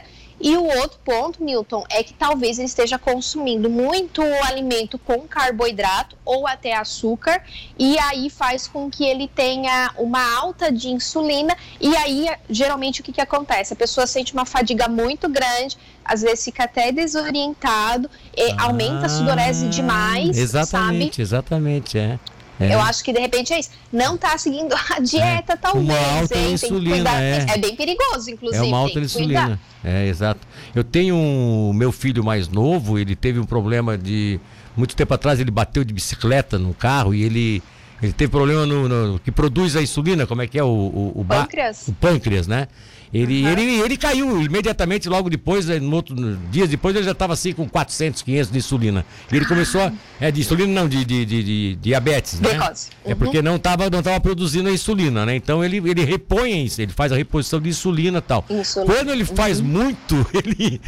E 0.42 0.58
o 0.58 0.63
outro 0.63 1.00
ponto, 1.06 1.42
Newton, 1.42 1.86
é 1.90 2.04
que 2.04 2.13
talvez 2.13 2.58
ele 2.58 2.66
esteja 2.66 3.00
consumindo 3.00 3.70
muito 3.70 4.22
alimento 4.46 4.98
com 4.98 5.20
carboidrato 5.20 6.18
ou 6.25 6.46
até 6.46 6.75
açúcar, 6.75 7.42
e 7.80 7.98
aí 8.00 8.30
faz 8.30 8.68
com 8.68 8.90
que 8.90 9.06
ele 9.06 9.28
tenha 9.28 9.94
uma 9.98 10.36
alta 10.38 10.70
de 10.70 10.90
insulina, 10.90 11.56
e 11.80 11.96
aí 11.96 12.28
geralmente 12.50 13.00
o 13.00 13.04
que, 13.04 13.13
que 13.13 13.22
acontece? 13.22 13.72
A 13.74 13.75
pessoa 13.75 14.06
sente 14.06 14.34
uma 14.34 14.46
fadiga 14.46 14.90
muito 14.90 15.30
grande, 15.30 15.78
às 16.04 16.22
vezes 16.22 16.44
fica 16.44 16.66
até 16.66 16.92
desorientado, 16.92 18.10
ah, 18.58 18.63
aumenta 18.63 19.06
a 19.06 19.10
sudorese 19.10 19.70
demais. 19.70 20.38
Exatamente, 20.38 21.16
sabe? 21.16 21.22
exatamente, 21.22 21.98
é. 21.98 22.20
É. 22.63 22.74
Eu 22.74 22.79
acho 22.82 23.03
que 23.03 23.12
de 23.12 23.20
repente 23.20 23.53
é 23.53 23.60
isso. 23.60 23.70
Não 23.91 24.15
está 24.15 24.38
seguindo 24.38 24.74
a 24.74 25.00
dieta, 25.00 25.53
é. 25.53 25.55
talvez. 25.55 25.86
Uma 25.86 26.20
alta 26.20 26.38
hein? 26.38 26.53
insulina. 26.53 27.22
É. 27.22 27.46
é 27.50 27.58
bem 27.58 27.75
perigoso, 27.75 28.29
inclusive. 28.32 28.63
É 28.63 28.67
uma 28.67 28.77
alta 28.77 29.00
insulina. 29.00 29.60
É, 29.84 30.08
exato. 30.08 30.48
Eu 30.74 30.84
tenho 30.84 31.15
um 31.15 31.74
meu 31.74 31.91
filho 31.91 32.24
mais 32.24 32.48
novo, 32.48 32.98
ele 32.98 33.15
teve 33.15 33.39
um 33.39 33.46
problema 33.46 33.98
de. 33.98 34.39
Muito 34.75 34.96
tempo 34.96 35.13
atrás 35.13 35.39
ele 35.39 35.51
bateu 35.51 35.84
de 35.84 35.93
bicicleta 35.93 36.58
no 36.58 36.74
carro 36.74 37.13
e 37.13 37.24
ele. 37.24 37.63
Ele 38.04 38.14
teve 38.14 38.30
problema 38.30 38.66
no, 38.66 38.90
no 38.90 39.20
que 39.20 39.32
produz 39.32 39.76
a 39.76 39.82
insulina, 39.82 40.28
como 40.28 40.42
é 40.42 40.48
que 40.48 40.60
é 40.60 40.64
o, 40.64 40.68
o, 40.68 41.22
o 41.22 41.26
pâncreas. 41.26 41.88
O 41.88 41.94
pâncreas, 41.94 42.48
né? 42.48 42.68
Ele, 43.14 43.44
uhum. 43.44 43.50
ele, 43.52 43.82
ele 43.82 43.96
caiu 43.96 44.42
imediatamente, 44.42 45.08
logo 45.08 45.30
depois, 45.30 45.70
eh, 45.70 45.80
no 45.80 45.96
outro, 45.96 46.16
dias 46.50 46.68
depois, 46.68 46.96
ele 46.96 47.06
já 47.06 47.12
estava 47.12 47.34
assim 47.34 47.54
com 47.54 47.70
400, 47.70 48.24
500 48.24 48.52
de 48.52 48.58
insulina. 48.58 49.06
E 49.32 49.36
ele 49.36 49.46
começou 49.46 49.82
a. 49.82 49.94
É, 50.20 50.32
de 50.32 50.42
insulina 50.42 50.82
não, 50.82 50.90
de, 50.90 51.06
de, 51.06 51.24
de, 51.24 51.44
de 51.44 51.76
diabetes, 51.76 52.40
né? 52.40 52.58
Uhum. 52.58 52.74
É 53.06 53.14
porque 53.14 53.40
não 53.40 53.58
estava 53.58 53.88
não 53.88 54.02
tava 54.02 54.20
produzindo 54.20 54.68
a 54.68 54.72
insulina, 54.72 55.28
né? 55.28 55.36
Então 55.36 55.64
ele, 55.64 55.78
ele 55.78 56.04
repõe 56.04 56.66
isso, 56.66 56.82
ele 56.82 56.92
faz 56.92 57.12
a 57.12 57.16
reposição 57.16 57.62
de 57.62 57.70
insulina 57.70 58.18
e 58.18 58.22
tal. 58.22 58.44
Insulina. 58.50 58.92
Quando 58.92 59.12
ele 59.12 59.26
faz 59.26 59.60
uhum. 59.60 59.68
muito, 59.68 60.26
ele. 60.34 60.82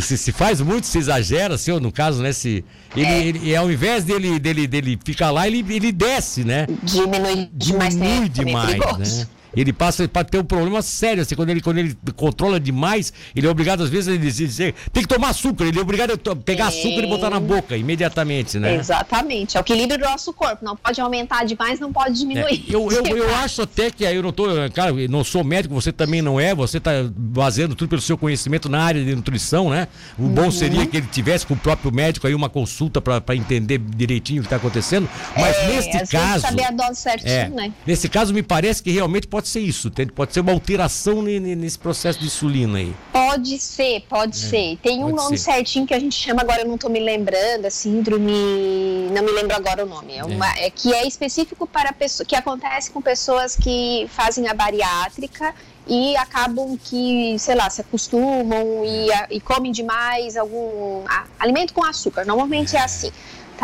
se, 0.00 0.16
se 0.16 0.32
faz 0.32 0.62
muito, 0.62 0.86
se 0.86 0.96
exagera, 0.96 1.56
assim, 1.56 1.78
no 1.78 1.92
caso, 1.92 2.22
né? 2.22 2.32
Se, 2.32 2.64
ele, 2.96 3.06
é. 3.06 3.26
ele, 3.26 3.56
ao 3.56 3.70
invés 3.70 4.02
dele, 4.02 4.38
dele, 4.38 4.66
dele 4.66 4.98
ficar 5.04 5.30
lá, 5.30 5.46
ele, 5.46 5.62
ele 5.68 5.92
desce, 5.92 6.23
né? 6.44 6.66
Diminui, 6.82 7.50
demais, 7.52 7.94
Diminui 7.94 8.28
demais, 8.28 8.98
né? 8.98 9.26
Ele 9.56 9.72
passa 9.72 10.06
para 10.08 10.24
ter 10.24 10.38
um 10.38 10.44
problema 10.44 10.82
sério. 10.82 11.22
Assim, 11.22 11.34
quando, 11.34 11.50
ele, 11.50 11.60
quando 11.60 11.78
ele 11.78 11.96
controla 12.16 12.58
demais, 12.58 13.12
ele 13.34 13.46
é 13.46 13.50
obrigado, 13.50 13.82
às 13.82 13.90
vezes, 13.90 14.14
a 14.14 14.16
dizer, 14.16 14.74
tem 14.92 15.02
que 15.02 15.08
tomar 15.08 15.30
açúcar. 15.30 15.64
Ele 15.64 15.78
é 15.78 15.82
obrigado 15.82 16.12
a 16.12 16.36
pegar 16.36 16.64
é... 16.64 16.68
açúcar 16.68 17.02
e 17.02 17.06
botar 17.06 17.30
na 17.30 17.40
boca 17.40 17.76
imediatamente, 17.76 18.58
né? 18.58 18.76
Exatamente. 18.76 19.56
É 19.56 19.60
o 19.60 19.62
equilíbrio 19.62 19.98
do 19.98 20.04
nosso 20.04 20.32
corpo. 20.32 20.64
Não 20.64 20.76
pode 20.76 21.00
aumentar 21.00 21.44
demais, 21.44 21.80
não 21.80 21.92
pode 21.92 22.18
diminuir. 22.18 22.64
É, 22.68 22.74
eu, 22.74 22.90
eu, 22.90 23.04
eu 23.16 23.34
acho 23.36 23.62
até 23.62 23.90
que 23.90 24.06
aí 24.06 24.16
eu 24.16 24.22
não 24.22 24.32
tô, 24.32 24.46
cara, 24.72 24.92
não 25.08 25.24
sou 25.24 25.44
médico, 25.44 25.74
você 25.74 25.92
também 25.92 26.22
não 26.22 26.38
é, 26.38 26.54
você 26.54 26.78
está 26.78 26.92
baseando 27.16 27.74
tudo 27.74 27.88
pelo 27.88 28.02
seu 28.02 28.16
conhecimento 28.16 28.68
na 28.68 28.82
área 28.82 29.04
de 29.04 29.14
nutrição, 29.14 29.70
né? 29.70 29.88
O 30.18 30.28
bom 30.28 30.44
uhum. 30.44 30.50
seria 30.50 30.86
que 30.86 30.96
ele 30.96 31.06
tivesse 31.06 31.46
com 31.46 31.54
o 31.54 31.56
próprio 31.56 31.92
médico 31.92 32.26
aí 32.26 32.34
uma 32.34 32.48
consulta 32.48 33.00
para 33.00 33.34
entender 33.34 33.78
direitinho 33.78 34.40
o 34.40 34.42
que 34.42 34.46
está 34.46 34.56
acontecendo. 34.56 35.08
Mas 35.36 35.56
é, 35.56 35.66
neste 35.68 36.12
caso. 36.12 36.40
saber 36.40 36.64
a 36.64 36.70
dose 36.70 37.00
certinho, 37.00 37.30
é, 37.30 37.48
né? 37.48 37.72
Nesse 37.86 38.08
caso, 38.08 38.32
me 38.32 38.42
parece 38.42 38.82
que 38.82 38.90
realmente 38.90 39.26
pode 39.26 39.43
pode 39.44 39.48
ser 39.48 39.60
isso, 39.60 39.90
pode 40.14 40.32
ser 40.32 40.40
uma 40.40 40.52
alteração 40.52 41.20
nesse 41.20 41.78
processo 41.78 42.18
de 42.18 42.26
insulina 42.26 42.78
aí. 42.78 42.94
Pode 43.12 43.58
ser, 43.58 44.00
pode 44.08 44.36
é, 44.36 44.48
ser. 44.48 44.78
Tem 44.82 45.00
pode 45.00 45.12
um 45.12 45.14
nome 45.14 45.36
ser. 45.36 45.52
certinho 45.52 45.86
que 45.86 45.92
a 45.92 46.00
gente 46.00 46.14
chama, 46.14 46.40
agora 46.40 46.62
eu 46.62 46.66
não 46.66 46.76
estou 46.76 46.88
me 46.88 46.98
lembrando, 46.98 47.66
a 47.66 47.70
síndrome, 47.70 49.08
não 49.12 49.22
me 49.22 49.32
lembro 49.32 49.54
agora 49.54 49.84
o 49.84 49.88
nome, 49.88 50.16
é 50.16 50.24
uma, 50.24 50.50
é. 50.56 50.66
é 50.66 50.70
que 50.70 50.94
é 50.94 51.06
específico 51.06 51.66
para 51.66 51.92
pessoas, 51.92 52.26
que 52.26 52.34
acontece 52.34 52.90
com 52.90 53.02
pessoas 53.02 53.54
que 53.54 54.06
fazem 54.08 54.48
a 54.48 54.54
bariátrica 54.54 55.54
e 55.86 56.16
acabam 56.16 56.78
que, 56.82 57.36
sei 57.38 57.54
lá, 57.54 57.68
se 57.68 57.82
acostumam 57.82 58.82
e, 58.82 59.36
e 59.36 59.40
comem 59.40 59.70
demais 59.70 60.38
algum 60.38 61.04
a, 61.06 61.24
alimento 61.38 61.74
com 61.74 61.84
açúcar. 61.84 62.24
Normalmente 62.24 62.74
é, 62.76 62.78
é 62.78 62.82
assim 62.82 63.12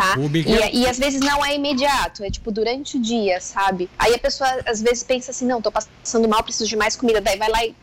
tá? 0.01 0.15
E, 0.73 0.79
e 0.79 0.87
às 0.87 0.97
vezes 0.97 1.19
não 1.19 1.45
é 1.45 1.55
imediato, 1.55 2.23
é 2.23 2.31
tipo 2.31 2.51
durante 2.51 2.97
o 2.97 3.01
dia, 3.01 3.39
sabe? 3.39 3.89
Aí 3.99 4.13
a 4.15 4.19
pessoa 4.19 4.49
às 4.65 4.81
vezes 4.81 5.03
pensa 5.03 5.31
assim, 5.31 5.45
não, 5.45 5.61
tô 5.61 5.71
passando 5.71 6.27
mal, 6.27 6.43
preciso 6.43 6.67
de 6.67 6.75
mais 6.75 6.95
comida, 6.95 7.21
daí 7.21 7.37
vai 7.37 7.49
lá 7.49 7.63
e 7.65 7.75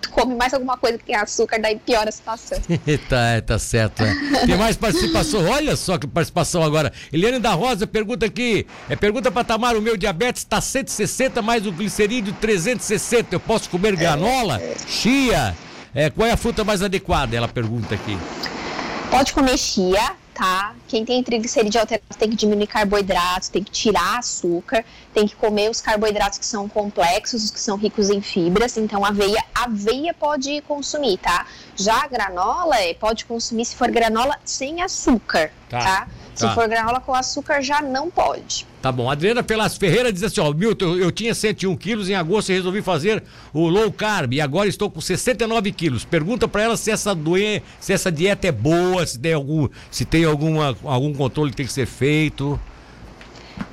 tu 0.00 0.08
come 0.10 0.34
mais 0.34 0.54
alguma 0.54 0.78
coisa 0.78 0.96
que 0.96 1.04
tem 1.04 1.14
açúcar, 1.14 1.60
daí 1.60 1.78
piora 1.78 2.08
a 2.08 2.12
situação. 2.12 2.58
tá, 3.08 3.42
tá 3.46 3.58
certo. 3.58 4.02
É. 4.02 4.46
Tem 4.46 4.56
mais 4.56 4.76
participação, 4.76 5.44
olha 5.48 5.76
só 5.76 5.98
que 5.98 6.06
participação 6.06 6.62
agora. 6.62 6.92
Eliane 7.12 7.38
da 7.38 7.52
Rosa 7.52 7.86
pergunta 7.86 8.24
aqui, 8.24 8.66
é 8.88 8.96
pergunta 8.96 9.30
para 9.30 9.44
Tamar, 9.44 9.76
o 9.76 9.82
meu 9.82 9.96
diabetes 9.96 10.42
está 10.42 10.60
160 10.60 11.42
mais 11.42 11.66
o 11.66 11.72
glicerídeo 11.72 12.34
360, 12.40 13.34
eu 13.34 13.40
posso 13.40 13.68
comer 13.68 13.96
granola? 13.96 14.60
É. 14.60 14.74
Chia? 14.86 15.54
É, 15.94 16.10
qual 16.10 16.28
é 16.28 16.32
a 16.32 16.36
fruta 16.36 16.62
mais 16.62 16.82
adequada? 16.82 17.36
Ela 17.36 17.48
pergunta 17.48 17.94
aqui. 17.94 18.18
Pode 19.10 19.32
comer 19.32 19.56
chia, 19.56 20.14
tá? 20.36 20.74
Quem 20.86 21.04
tem 21.04 21.22
triglicerídeo 21.22 21.80
alterado 21.80 22.04
tem 22.18 22.28
que 22.28 22.36
diminuir 22.36 22.66
carboidratos, 22.66 23.48
tem 23.48 23.64
que 23.64 23.70
tirar 23.70 24.18
açúcar, 24.18 24.84
tem 25.14 25.26
que 25.26 25.34
comer 25.34 25.70
os 25.70 25.80
carboidratos 25.80 26.38
que 26.38 26.44
são 26.44 26.68
complexos, 26.68 27.44
os 27.44 27.50
que 27.50 27.58
são 27.58 27.76
ricos 27.76 28.10
em 28.10 28.20
fibras. 28.20 28.76
Então, 28.76 29.02
aveia, 29.04 29.42
aveia 29.54 30.12
pode 30.12 30.60
consumir, 30.62 31.16
tá? 31.16 31.46
Já 31.74 32.04
a 32.04 32.06
granola, 32.06 32.76
é, 32.76 32.92
pode 32.92 33.24
consumir 33.24 33.64
se 33.64 33.74
for 33.74 33.90
granola 33.90 34.38
sem 34.44 34.82
açúcar, 34.82 35.50
tá? 35.70 35.78
tá? 35.78 36.08
Se 36.34 36.44
tá. 36.44 36.54
for 36.54 36.68
granola 36.68 37.00
com 37.00 37.14
açúcar, 37.14 37.62
já 37.62 37.80
não 37.80 38.10
pode. 38.10 38.66
Tá 38.86 38.92
bom. 38.92 39.10
Adriana 39.10 39.42
Pelas 39.42 39.76
Ferreira 39.76 40.12
diz 40.12 40.22
assim: 40.22 40.40
ó, 40.40 40.52
Milton, 40.52 40.94
eu, 40.94 41.10
tinha 41.10 41.34
101 41.34 41.76
quilos 41.76 42.08
em 42.08 42.14
agosto 42.14 42.50
e 42.50 42.54
resolvi 42.54 42.80
fazer 42.82 43.20
o 43.52 43.66
low 43.66 43.90
carb 43.90 44.34
e 44.34 44.40
agora 44.40 44.68
estou 44.68 44.88
com 44.88 45.00
69 45.00 45.72
quilos. 45.72 46.04
Pergunta 46.04 46.46
para 46.46 46.62
ela 46.62 46.76
se 46.76 46.92
essa 46.92 47.12
doença, 47.12 47.64
se 47.80 47.92
essa 47.92 48.12
dieta 48.12 48.46
é 48.46 48.52
boa, 48.52 49.04
se 49.04 49.18
tem 49.18 49.32
algum, 49.32 49.68
se 49.90 50.04
tem 50.04 50.24
alguma, 50.24 50.76
algum 50.84 51.12
controle 51.12 51.50
que 51.50 51.56
tem 51.56 51.66
que 51.66 51.72
ser 51.72 51.86
feito. 51.86 52.60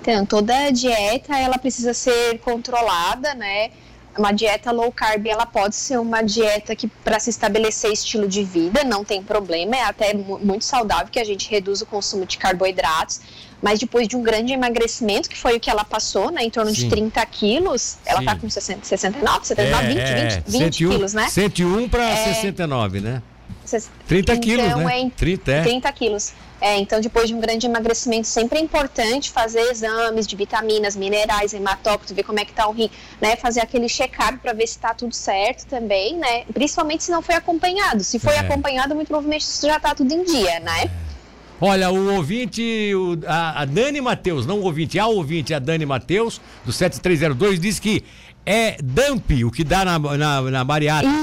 Então, 0.02 0.26
toda 0.26 0.72
dieta 0.72 1.38
ela 1.38 1.60
precisa 1.60 1.94
ser 1.94 2.40
controlada, 2.40 3.36
né? 3.36 3.70
uma 4.18 4.32
dieta 4.32 4.72
low 4.72 4.92
carb 4.92 5.26
ela 5.26 5.46
pode 5.46 5.76
ser 5.76 6.00
uma 6.00 6.22
dieta 6.22 6.76
que 6.76 6.88
para 6.88 7.20
se 7.20 7.30
estabelecer 7.30 7.92
estilo 7.92 8.28
de 8.28 8.44
vida 8.44 8.84
não 8.84 9.04
tem 9.04 9.24
problema, 9.24 9.76
é 9.76 9.84
até 9.84 10.14
muito 10.14 10.66
saudável 10.66 11.08
que 11.12 11.20
a 11.20 11.24
gente 11.24 11.50
reduz 11.50 11.82
o 11.82 11.86
consumo 11.86 12.26
de 12.26 12.38
carboidratos, 12.38 13.22
mas 13.64 13.80
depois 13.80 14.10
de 14.10 14.18
um 14.18 14.22
grande 14.22 14.52
emagrecimento, 14.52 15.30
que 15.30 15.38
foi 15.38 15.56
o 15.56 15.60
que 15.60 15.70
ela 15.70 15.86
passou, 15.86 16.30
né, 16.30 16.44
em 16.44 16.50
torno 16.50 16.76
Sim. 16.76 16.84
de 16.84 16.90
30 16.90 17.26
quilos, 17.28 17.98
ela 18.06 18.20
está 18.20 18.36
com 18.36 18.50
60, 18.50 18.86
69, 18.86 19.48
79, 19.48 19.86
é, 19.86 19.88
20, 19.88 20.00
é, 20.00 20.26
20, 20.26 20.44
20 20.46 20.76
101, 20.76 20.90
quilos, 20.90 21.14
né? 21.14 21.30
101 21.30 21.90
para 21.90 22.04
é, 22.04 22.34
69, 22.34 23.00
né? 23.00 23.22
30 24.06 24.34
então, 24.34 24.42
quilos, 24.42 24.76
né? 24.76 25.02
É, 25.02 25.10
30, 25.10 25.52
é. 25.52 25.62
30 25.64 25.92
quilos. 25.94 26.34
É, 26.60 26.78
então, 26.78 27.00
depois 27.00 27.28
de 27.28 27.34
um 27.34 27.40
grande 27.40 27.66
emagrecimento, 27.66 28.28
sempre 28.28 28.60
é 28.60 28.62
importante 28.62 29.32
fazer 29.32 29.62
exames 29.72 30.28
de 30.28 30.36
vitaminas, 30.36 30.96
minerais, 30.96 31.54
hematócrito, 31.54 32.14
ver 32.14 32.24
como 32.24 32.40
é 32.40 32.46
que 32.46 32.54
tá 32.54 32.68
o 32.68 32.72
rim, 32.72 32.90
né? 33.20 33.36
Fazer 33.38 33.62
aquele 33.62 33.88
check-up 33.88 34.38
para 34.40 34.54
ver 34.54 34.68
se 34.68 34.78
tá 34.78 34.94
tudo 34.94 35.14
certo 35.14 35.66
também, 35.68 36.18
né? 36.18 36.44
Principalmente 36.54 37.06
se 37.06 37.12
não 37.12 37.22
foi 37.22 37.36
acompanhado. 37.36 38.04
Se 38.04 38.20
foi 38.20 38.36
é. 38.36 38.40
acompanhado, 38.40 38.94
muito 38.94 39.08
provavelmente 39.08 39.42
isso 39.42 39.66
já 39.66 39.80
tá 39.80 39.96
tudo 39.96 40.14
em 40.14 40.24
dia, 40.24 40.60
né? 40.60 40.90
Olha, 41.66 41.90
o 41.90 42.16
ouvinte, 42.16 42.62
o, 42.94 43.18
a, 43.26 43.62
a, 43.62 43.66
Dani 43.66 44.02
Matheus, 44.02 44.46
não 44.46 44.60
o 44.60 44.64
ouvinte, 44.64 45.00
a 45.00 45.08
ouvinte, 45.08 45.54
a 45.54 45.60
Dani 45.60 45.86
Matheus, 45.86 46.42
do 46.66 46.74
7302, 46.74 47.58
diz 47.58 47.80
que 47.80 48.04
é 48.46 48.76
dump 48.84 49.32
o 49.46 49.50
que 49.50 49.64
dá 49.64 49.86
na, 49.86 49.98
na, 49.98 50.42
na 50.42 50.64
bariátrica. 50.66 51.16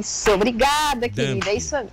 Isso, 0.00 0.32
obrigada, 0.32 1.02
dump. 1.02 1.14
querida, 1.14 1.50
é 1.50 1.54
isso 1.54 1.76
aí. 1.76 1.86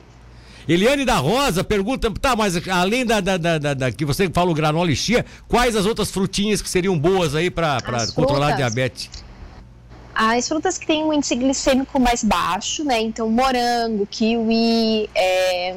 Eliane 0.68 1.06
da 1.06 1.18
Rosa 1.18 1.64
pergunta, 1.64 2.10
tá, 2.20 2.36
mas 2.36 2.68
além 2.68 3.06
da, 3.06 3.20
da, 3.20 3.38
da, 3.38 3.74
da 3.76 3.92
que 3.92 4.04
você 4.04 4.28
falou 4.32 4.56
granola 4.56 4.92
e 4.92 4.96
chia, 4.96 5.24
quais 5.48 5.76
as 5.76 5.86
outras 5.86 6.10
frutinhas 6.10 6.64
que 6.64 6.70
seriam 6.70 6.98
boas 6.98 7.36
aí 7.36 7.52
para 7.52 7.80
controlar 8.16 8.54
a 8.54 8.56
diabetes? 8.56 9.12
As 10.16 10.48
frutas 10.48 10.78
que 10.78 10.88
têm 10.88 11.04
um 11.04 11.12
índice 11.12 11.36
glicêmico 11.36 12.00
mais 12.00 12.24
baixo, 12.24 12.86
né? 12.86 13.02
Então, 13.02 13.30
morango, 13.30 14.08
kiwi, 14.08 15.10
é, 15.14 15.76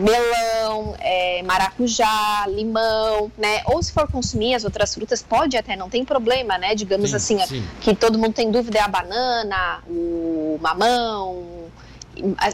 melão, 0.00 0.96
é, 0.98 1.40
maracujá, 1.44 2.46
limão, 2.48 3.30
né? 3.38 3.62
Ou 3.66 3.80
se 3.80 3.92
for 3.92 4.10
consumir 4.10 4.56
as 4.56 4.64
outras 4.64 4.92
frutas, 4.92 5.22
pode 5.22 5.56
até, 5.56 5.76
não 5.76 5.88
tem 5.88 6.04
problema, 6.04 6.58
né? 6.58 6.74
Digamos 6.74 7.10
sim, 7.10 7.16
assim, 7.16 7.46
sim. 7.46 7.64
que 7.80 7.94
todo 7.94 8.18
mundo 8.18 8.32
tem 8.32 8.50
dúvida 8.50 8.78
é 8.78 8.82
a 8.82 8.88
banana, 8.88 9.82
o 9.88 10.58
mamão, 10.60 11.65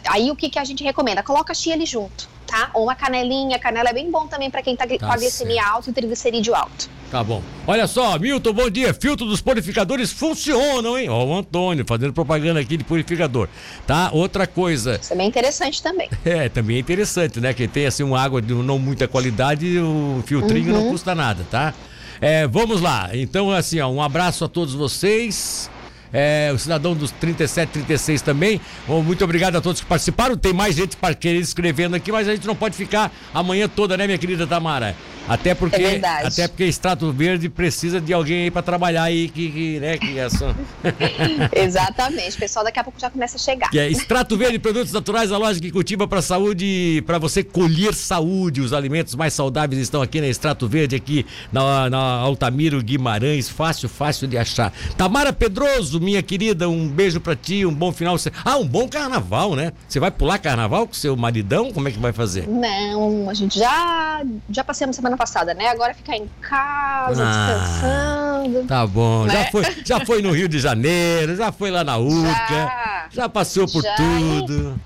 Aí 0.09 0.31
o 0.31 0.37
que, 0.37 0.49
que 0.49 0.59
a 0.59 0.65
gente 0.65 0.83
recomenda? 0.83 1.23
Coloca 1.23 1.55
chia 1.55 1.75
ali 1.75 1.87
junto, 1.87 2.29
tá? 2.47 2.71
Ou 2.75 2.85
uma 2.85 2.95
canelinha. 2.95 3.59
Canela 3.59 3.91
é 3.91 3.93
bem 3.93 4.11
bom 4.11 4.27
também 4.27 4.51
para 4.51 4.63
quem 4.63 4.77
tá, 4.77 4.87
tá, 4.87 4.99
com 4.99 5.13
a 5.13 5.17
glicemia 5.17 5.65
alta 5.65 5.91
e 5.91 5.93
triglicerídeo 5.93 6.55
alto. 6.55 6.89
Tá 7.11 7.23
bom. 7.23 7.43
Olha 7.67 7.87
só, 7.87 8.19
Milton, 8.19 8.53
bom 8.55 8.71
dia. 8.71 8.95
Filtro 8.95 9.27
dos 9.27 9.41
purificadores 9.41 10.11
funcionam, 10.11 10.97
hein? 10.97 11.11
Ó, 11.11 11.25
o 11.25 11.37
Antônio 11.37 11.85
fazendo 11.87 12.13
propaganda 12.13 12.59
aqui 12.59 12.77
de 12.77 12.85
purificador. 12.85 13.49
Tá? 13.87 14.11
Outra 14.13 14.47
coisa. 14.47 14.99
Isso 15.01 15.13
é 15.13 15.17
bem 15.17 15.29
interessante 15.29 15.83
também. 15.83 16.09
É, 16.25 16.49
também 16.49 16.77
é 16.77 16.79
interessante, 16.79 17.41
né? 17.41 17.53
Quem 17.53 17.69
tem 17.69 17.85
assim 17.85 18.03
uma 18.03 18.19
água 18.21 18.41
de 18.41 18.55
não 18.55 18.79
muita 18.79 19.07
qualidade, 19.09 19.79
o 19.79 20.23
filtrinho 20.25 20.73
uhum. 20.73 20.85
não 20.85 20.91
custa 20.91 21.15
nada, 21.15 21.45
tá? 21.51 21.75
É, 22.21 22.47
vamos 22.47 22.81
lá. 22.81 23.11
Então, 23.13 23.51
assim, 23.51 23.81
ó, 23.81 23.89
um 23.89 24.01
abraço 24.01 24.45
a 24.45 24.49
todos 24.49 24.73
vocês 24.73 25.69
é, 26.13 26.51
o 26.55 26.59
cidadão 26.59 26.95
dos 26.95 27.11
37, 27.13 27.71
36 27.71 28.23
também. 28.23 28.61
muito 28.87 29.25
obrigado 29.25 29.57
a 29.57 29.61
todos 29.61 29.81
que 29.81 29.87
participaram. 29.87 30.37
Tem 30.37 30.53
mais 30.53 30.75
gente 30.75 30.97
para 30.97 31.15
querer 31.15 31.39
escrevendo 31.39 31.95
aqui, 31.95 32.13
mas 32.13 32.29
a 32.29 32.35
gente 32.35 32.47
não 32.47 32.55
pode 32.55 32.77
ficar 32.77 33.11
amanhã 33.33 33.69
toda, 33.69 33.97
né, 33.97 34.07
minha 34.07 34.19
querida 34.19 34.47
Tamara? 34.47 34.95
Até 35.29 35.55
porque, 35.55 35.83
é 35.83 36.01
até 36.05 36.49
porque 36.49 36.65
Extrato 36.65 37.13
Verde 37.13 37.49
precisa 37.49 38.01
de 38.01 38.13
alguém 38.13 38.45
aí 38.45 38.51
para 38.51 38.63
trabalhar 38.63 39.05
aí 39.05 39.29
que, 39.29 39.51
que, 39.51 39.81
né, 39.81 39.97
que 39.97 40.19
é 40.19 40.29
só... 40.29 40.53
Exatamente. 41.55 42.37
O 42.37 42.41
pessoal 42.41 42.65
daqui 42.65 42.81
a 42.81 42.85
pouco 42.85 42.99
já 43.01 43.09
começa 43.09 43.37
a 43.37 43.41
chegar. 43.41 43.71
Que 43.71 43.79
é 43.79 43.89
Extrato 43.89 44.37
Verde, 44.37 44.59
produtos 44.59 44.93
naturais, 44.93 45.31
a 45.31 45.39
loja 45.39 45.61
que 45.61 45.71
cultiva 45.71 46.09
para 46.09 46.21
saúde, 46.21 47.03
para 47.07 47.19
você 47.19 47.45
colher 47.45 47.95
saúde. 47.95 48.61
Os 48.61 48.73
alimentos 48.73 49.15
mais 49.15 49.33
saudáveis 49.33 49.81
estão 49.81 50.03
aqui 50.03 50.21
na 50.21 50.27
Extrato 50.27 50.67
Verde, 50.67 50.97
aqui 50.97 51.25
na, 51.53 51.89
na 51.89 51.99
Altamiro 51.99 52.83
Guimarães. 52.83 53.49
Fácil, 53.49 53.89
fácil 53.89 54.27
de 54.27 54.37
achar. 54.37 54.73
Tamara 54.97 55.33
Pedroso, 55.33 56.01
minha 56.03 56.23
querida, 56.23 56.69
um 56.69 56.89
beijo 56.89 57.21
para 57.21 57.35
ti, 57.37 57.65
um 57.65 57.73
bom 57.73 57.93
final. 57.93 58.17
Ah, 58.45 58.57
um 58.57 58.67
bom 58.67 58.89
carnaval, 58.89 59.55
né? 59.55 59.73
Você 59.89 60.01
vai 60.01 60.11
pular 60.11 60.39
carnaval 60.39 60.87
com 60.87 60.95
seu 60.95 61.17
maridão? 61.17 61.73
Como 61.73 61.89
é 61.89 61.91
que 61.91 61.99
vai 61.99 62.13
fazer? 62.13 62.49
Não, 62.49 63.31
a 63.31 63.35
gente 63.35 63.59
já 63.59 64.23
já 64.51 64.65
passamos 64.65 64.97
semana 64.97 65.17
passada, 65.17 65.55
né? 65.55 65.69
Agora 65.69 65.95
ficar 65.95 66.17
em 66.17 66.29
casa, 66.41 67.25
ah, 67.25 68.43
descansando. 68.43 68.67
Tá 68.67 68.87
bom. 68.87 69.25
Né? 69.25 69.33
Já, 69.33 69.51
foi, 69.51 69.63
já 69.85 70.05
foi 70.05 70.23
no 70.23 70.33
Rio 70.33 70.49
de 70.49 70.59
Janeiro, 70.59 71.37
já 71.37 71.53
foi 71.53 71.71
lá 71.71 71.85
na 71.85 71.97
UCA, 71.99 72.33
já, 72.51 73.07
já 73.11 73.29
passou 73.29 73.67
por 73.67 73.83
já. 73.83 73.95
tudo. 73.95 74.81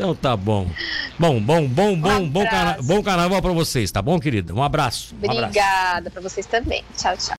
Então 0.00 0.14
tá 0.14 0.34
bom. 0.34 0.66
Bom, 1.18 1.38
bom, 1.38 1.68
bom, 1.68 1.94
bom, 1.94 2.20
um 2.20 2.28
bom, 2.30 2.46
carna 2.46 2.78
bom 2.82 3.02
carnaval 3.02 3.42
para 3.42 3.52
vocês, 3.52 3.92
tá 3.92 4.00
bom, 4.00 4.18
querida? 4.18 4.54
Um 4.54 4.62
abraço. 4.62 5.14
Um 5.22 5.30
Obrigada 5.30 6.10
para 6.10 6.22
vocês 6.22 6.46
também. 6.46 6.82
Tchau, 6.96 7.14
tchau. 7.18 7.28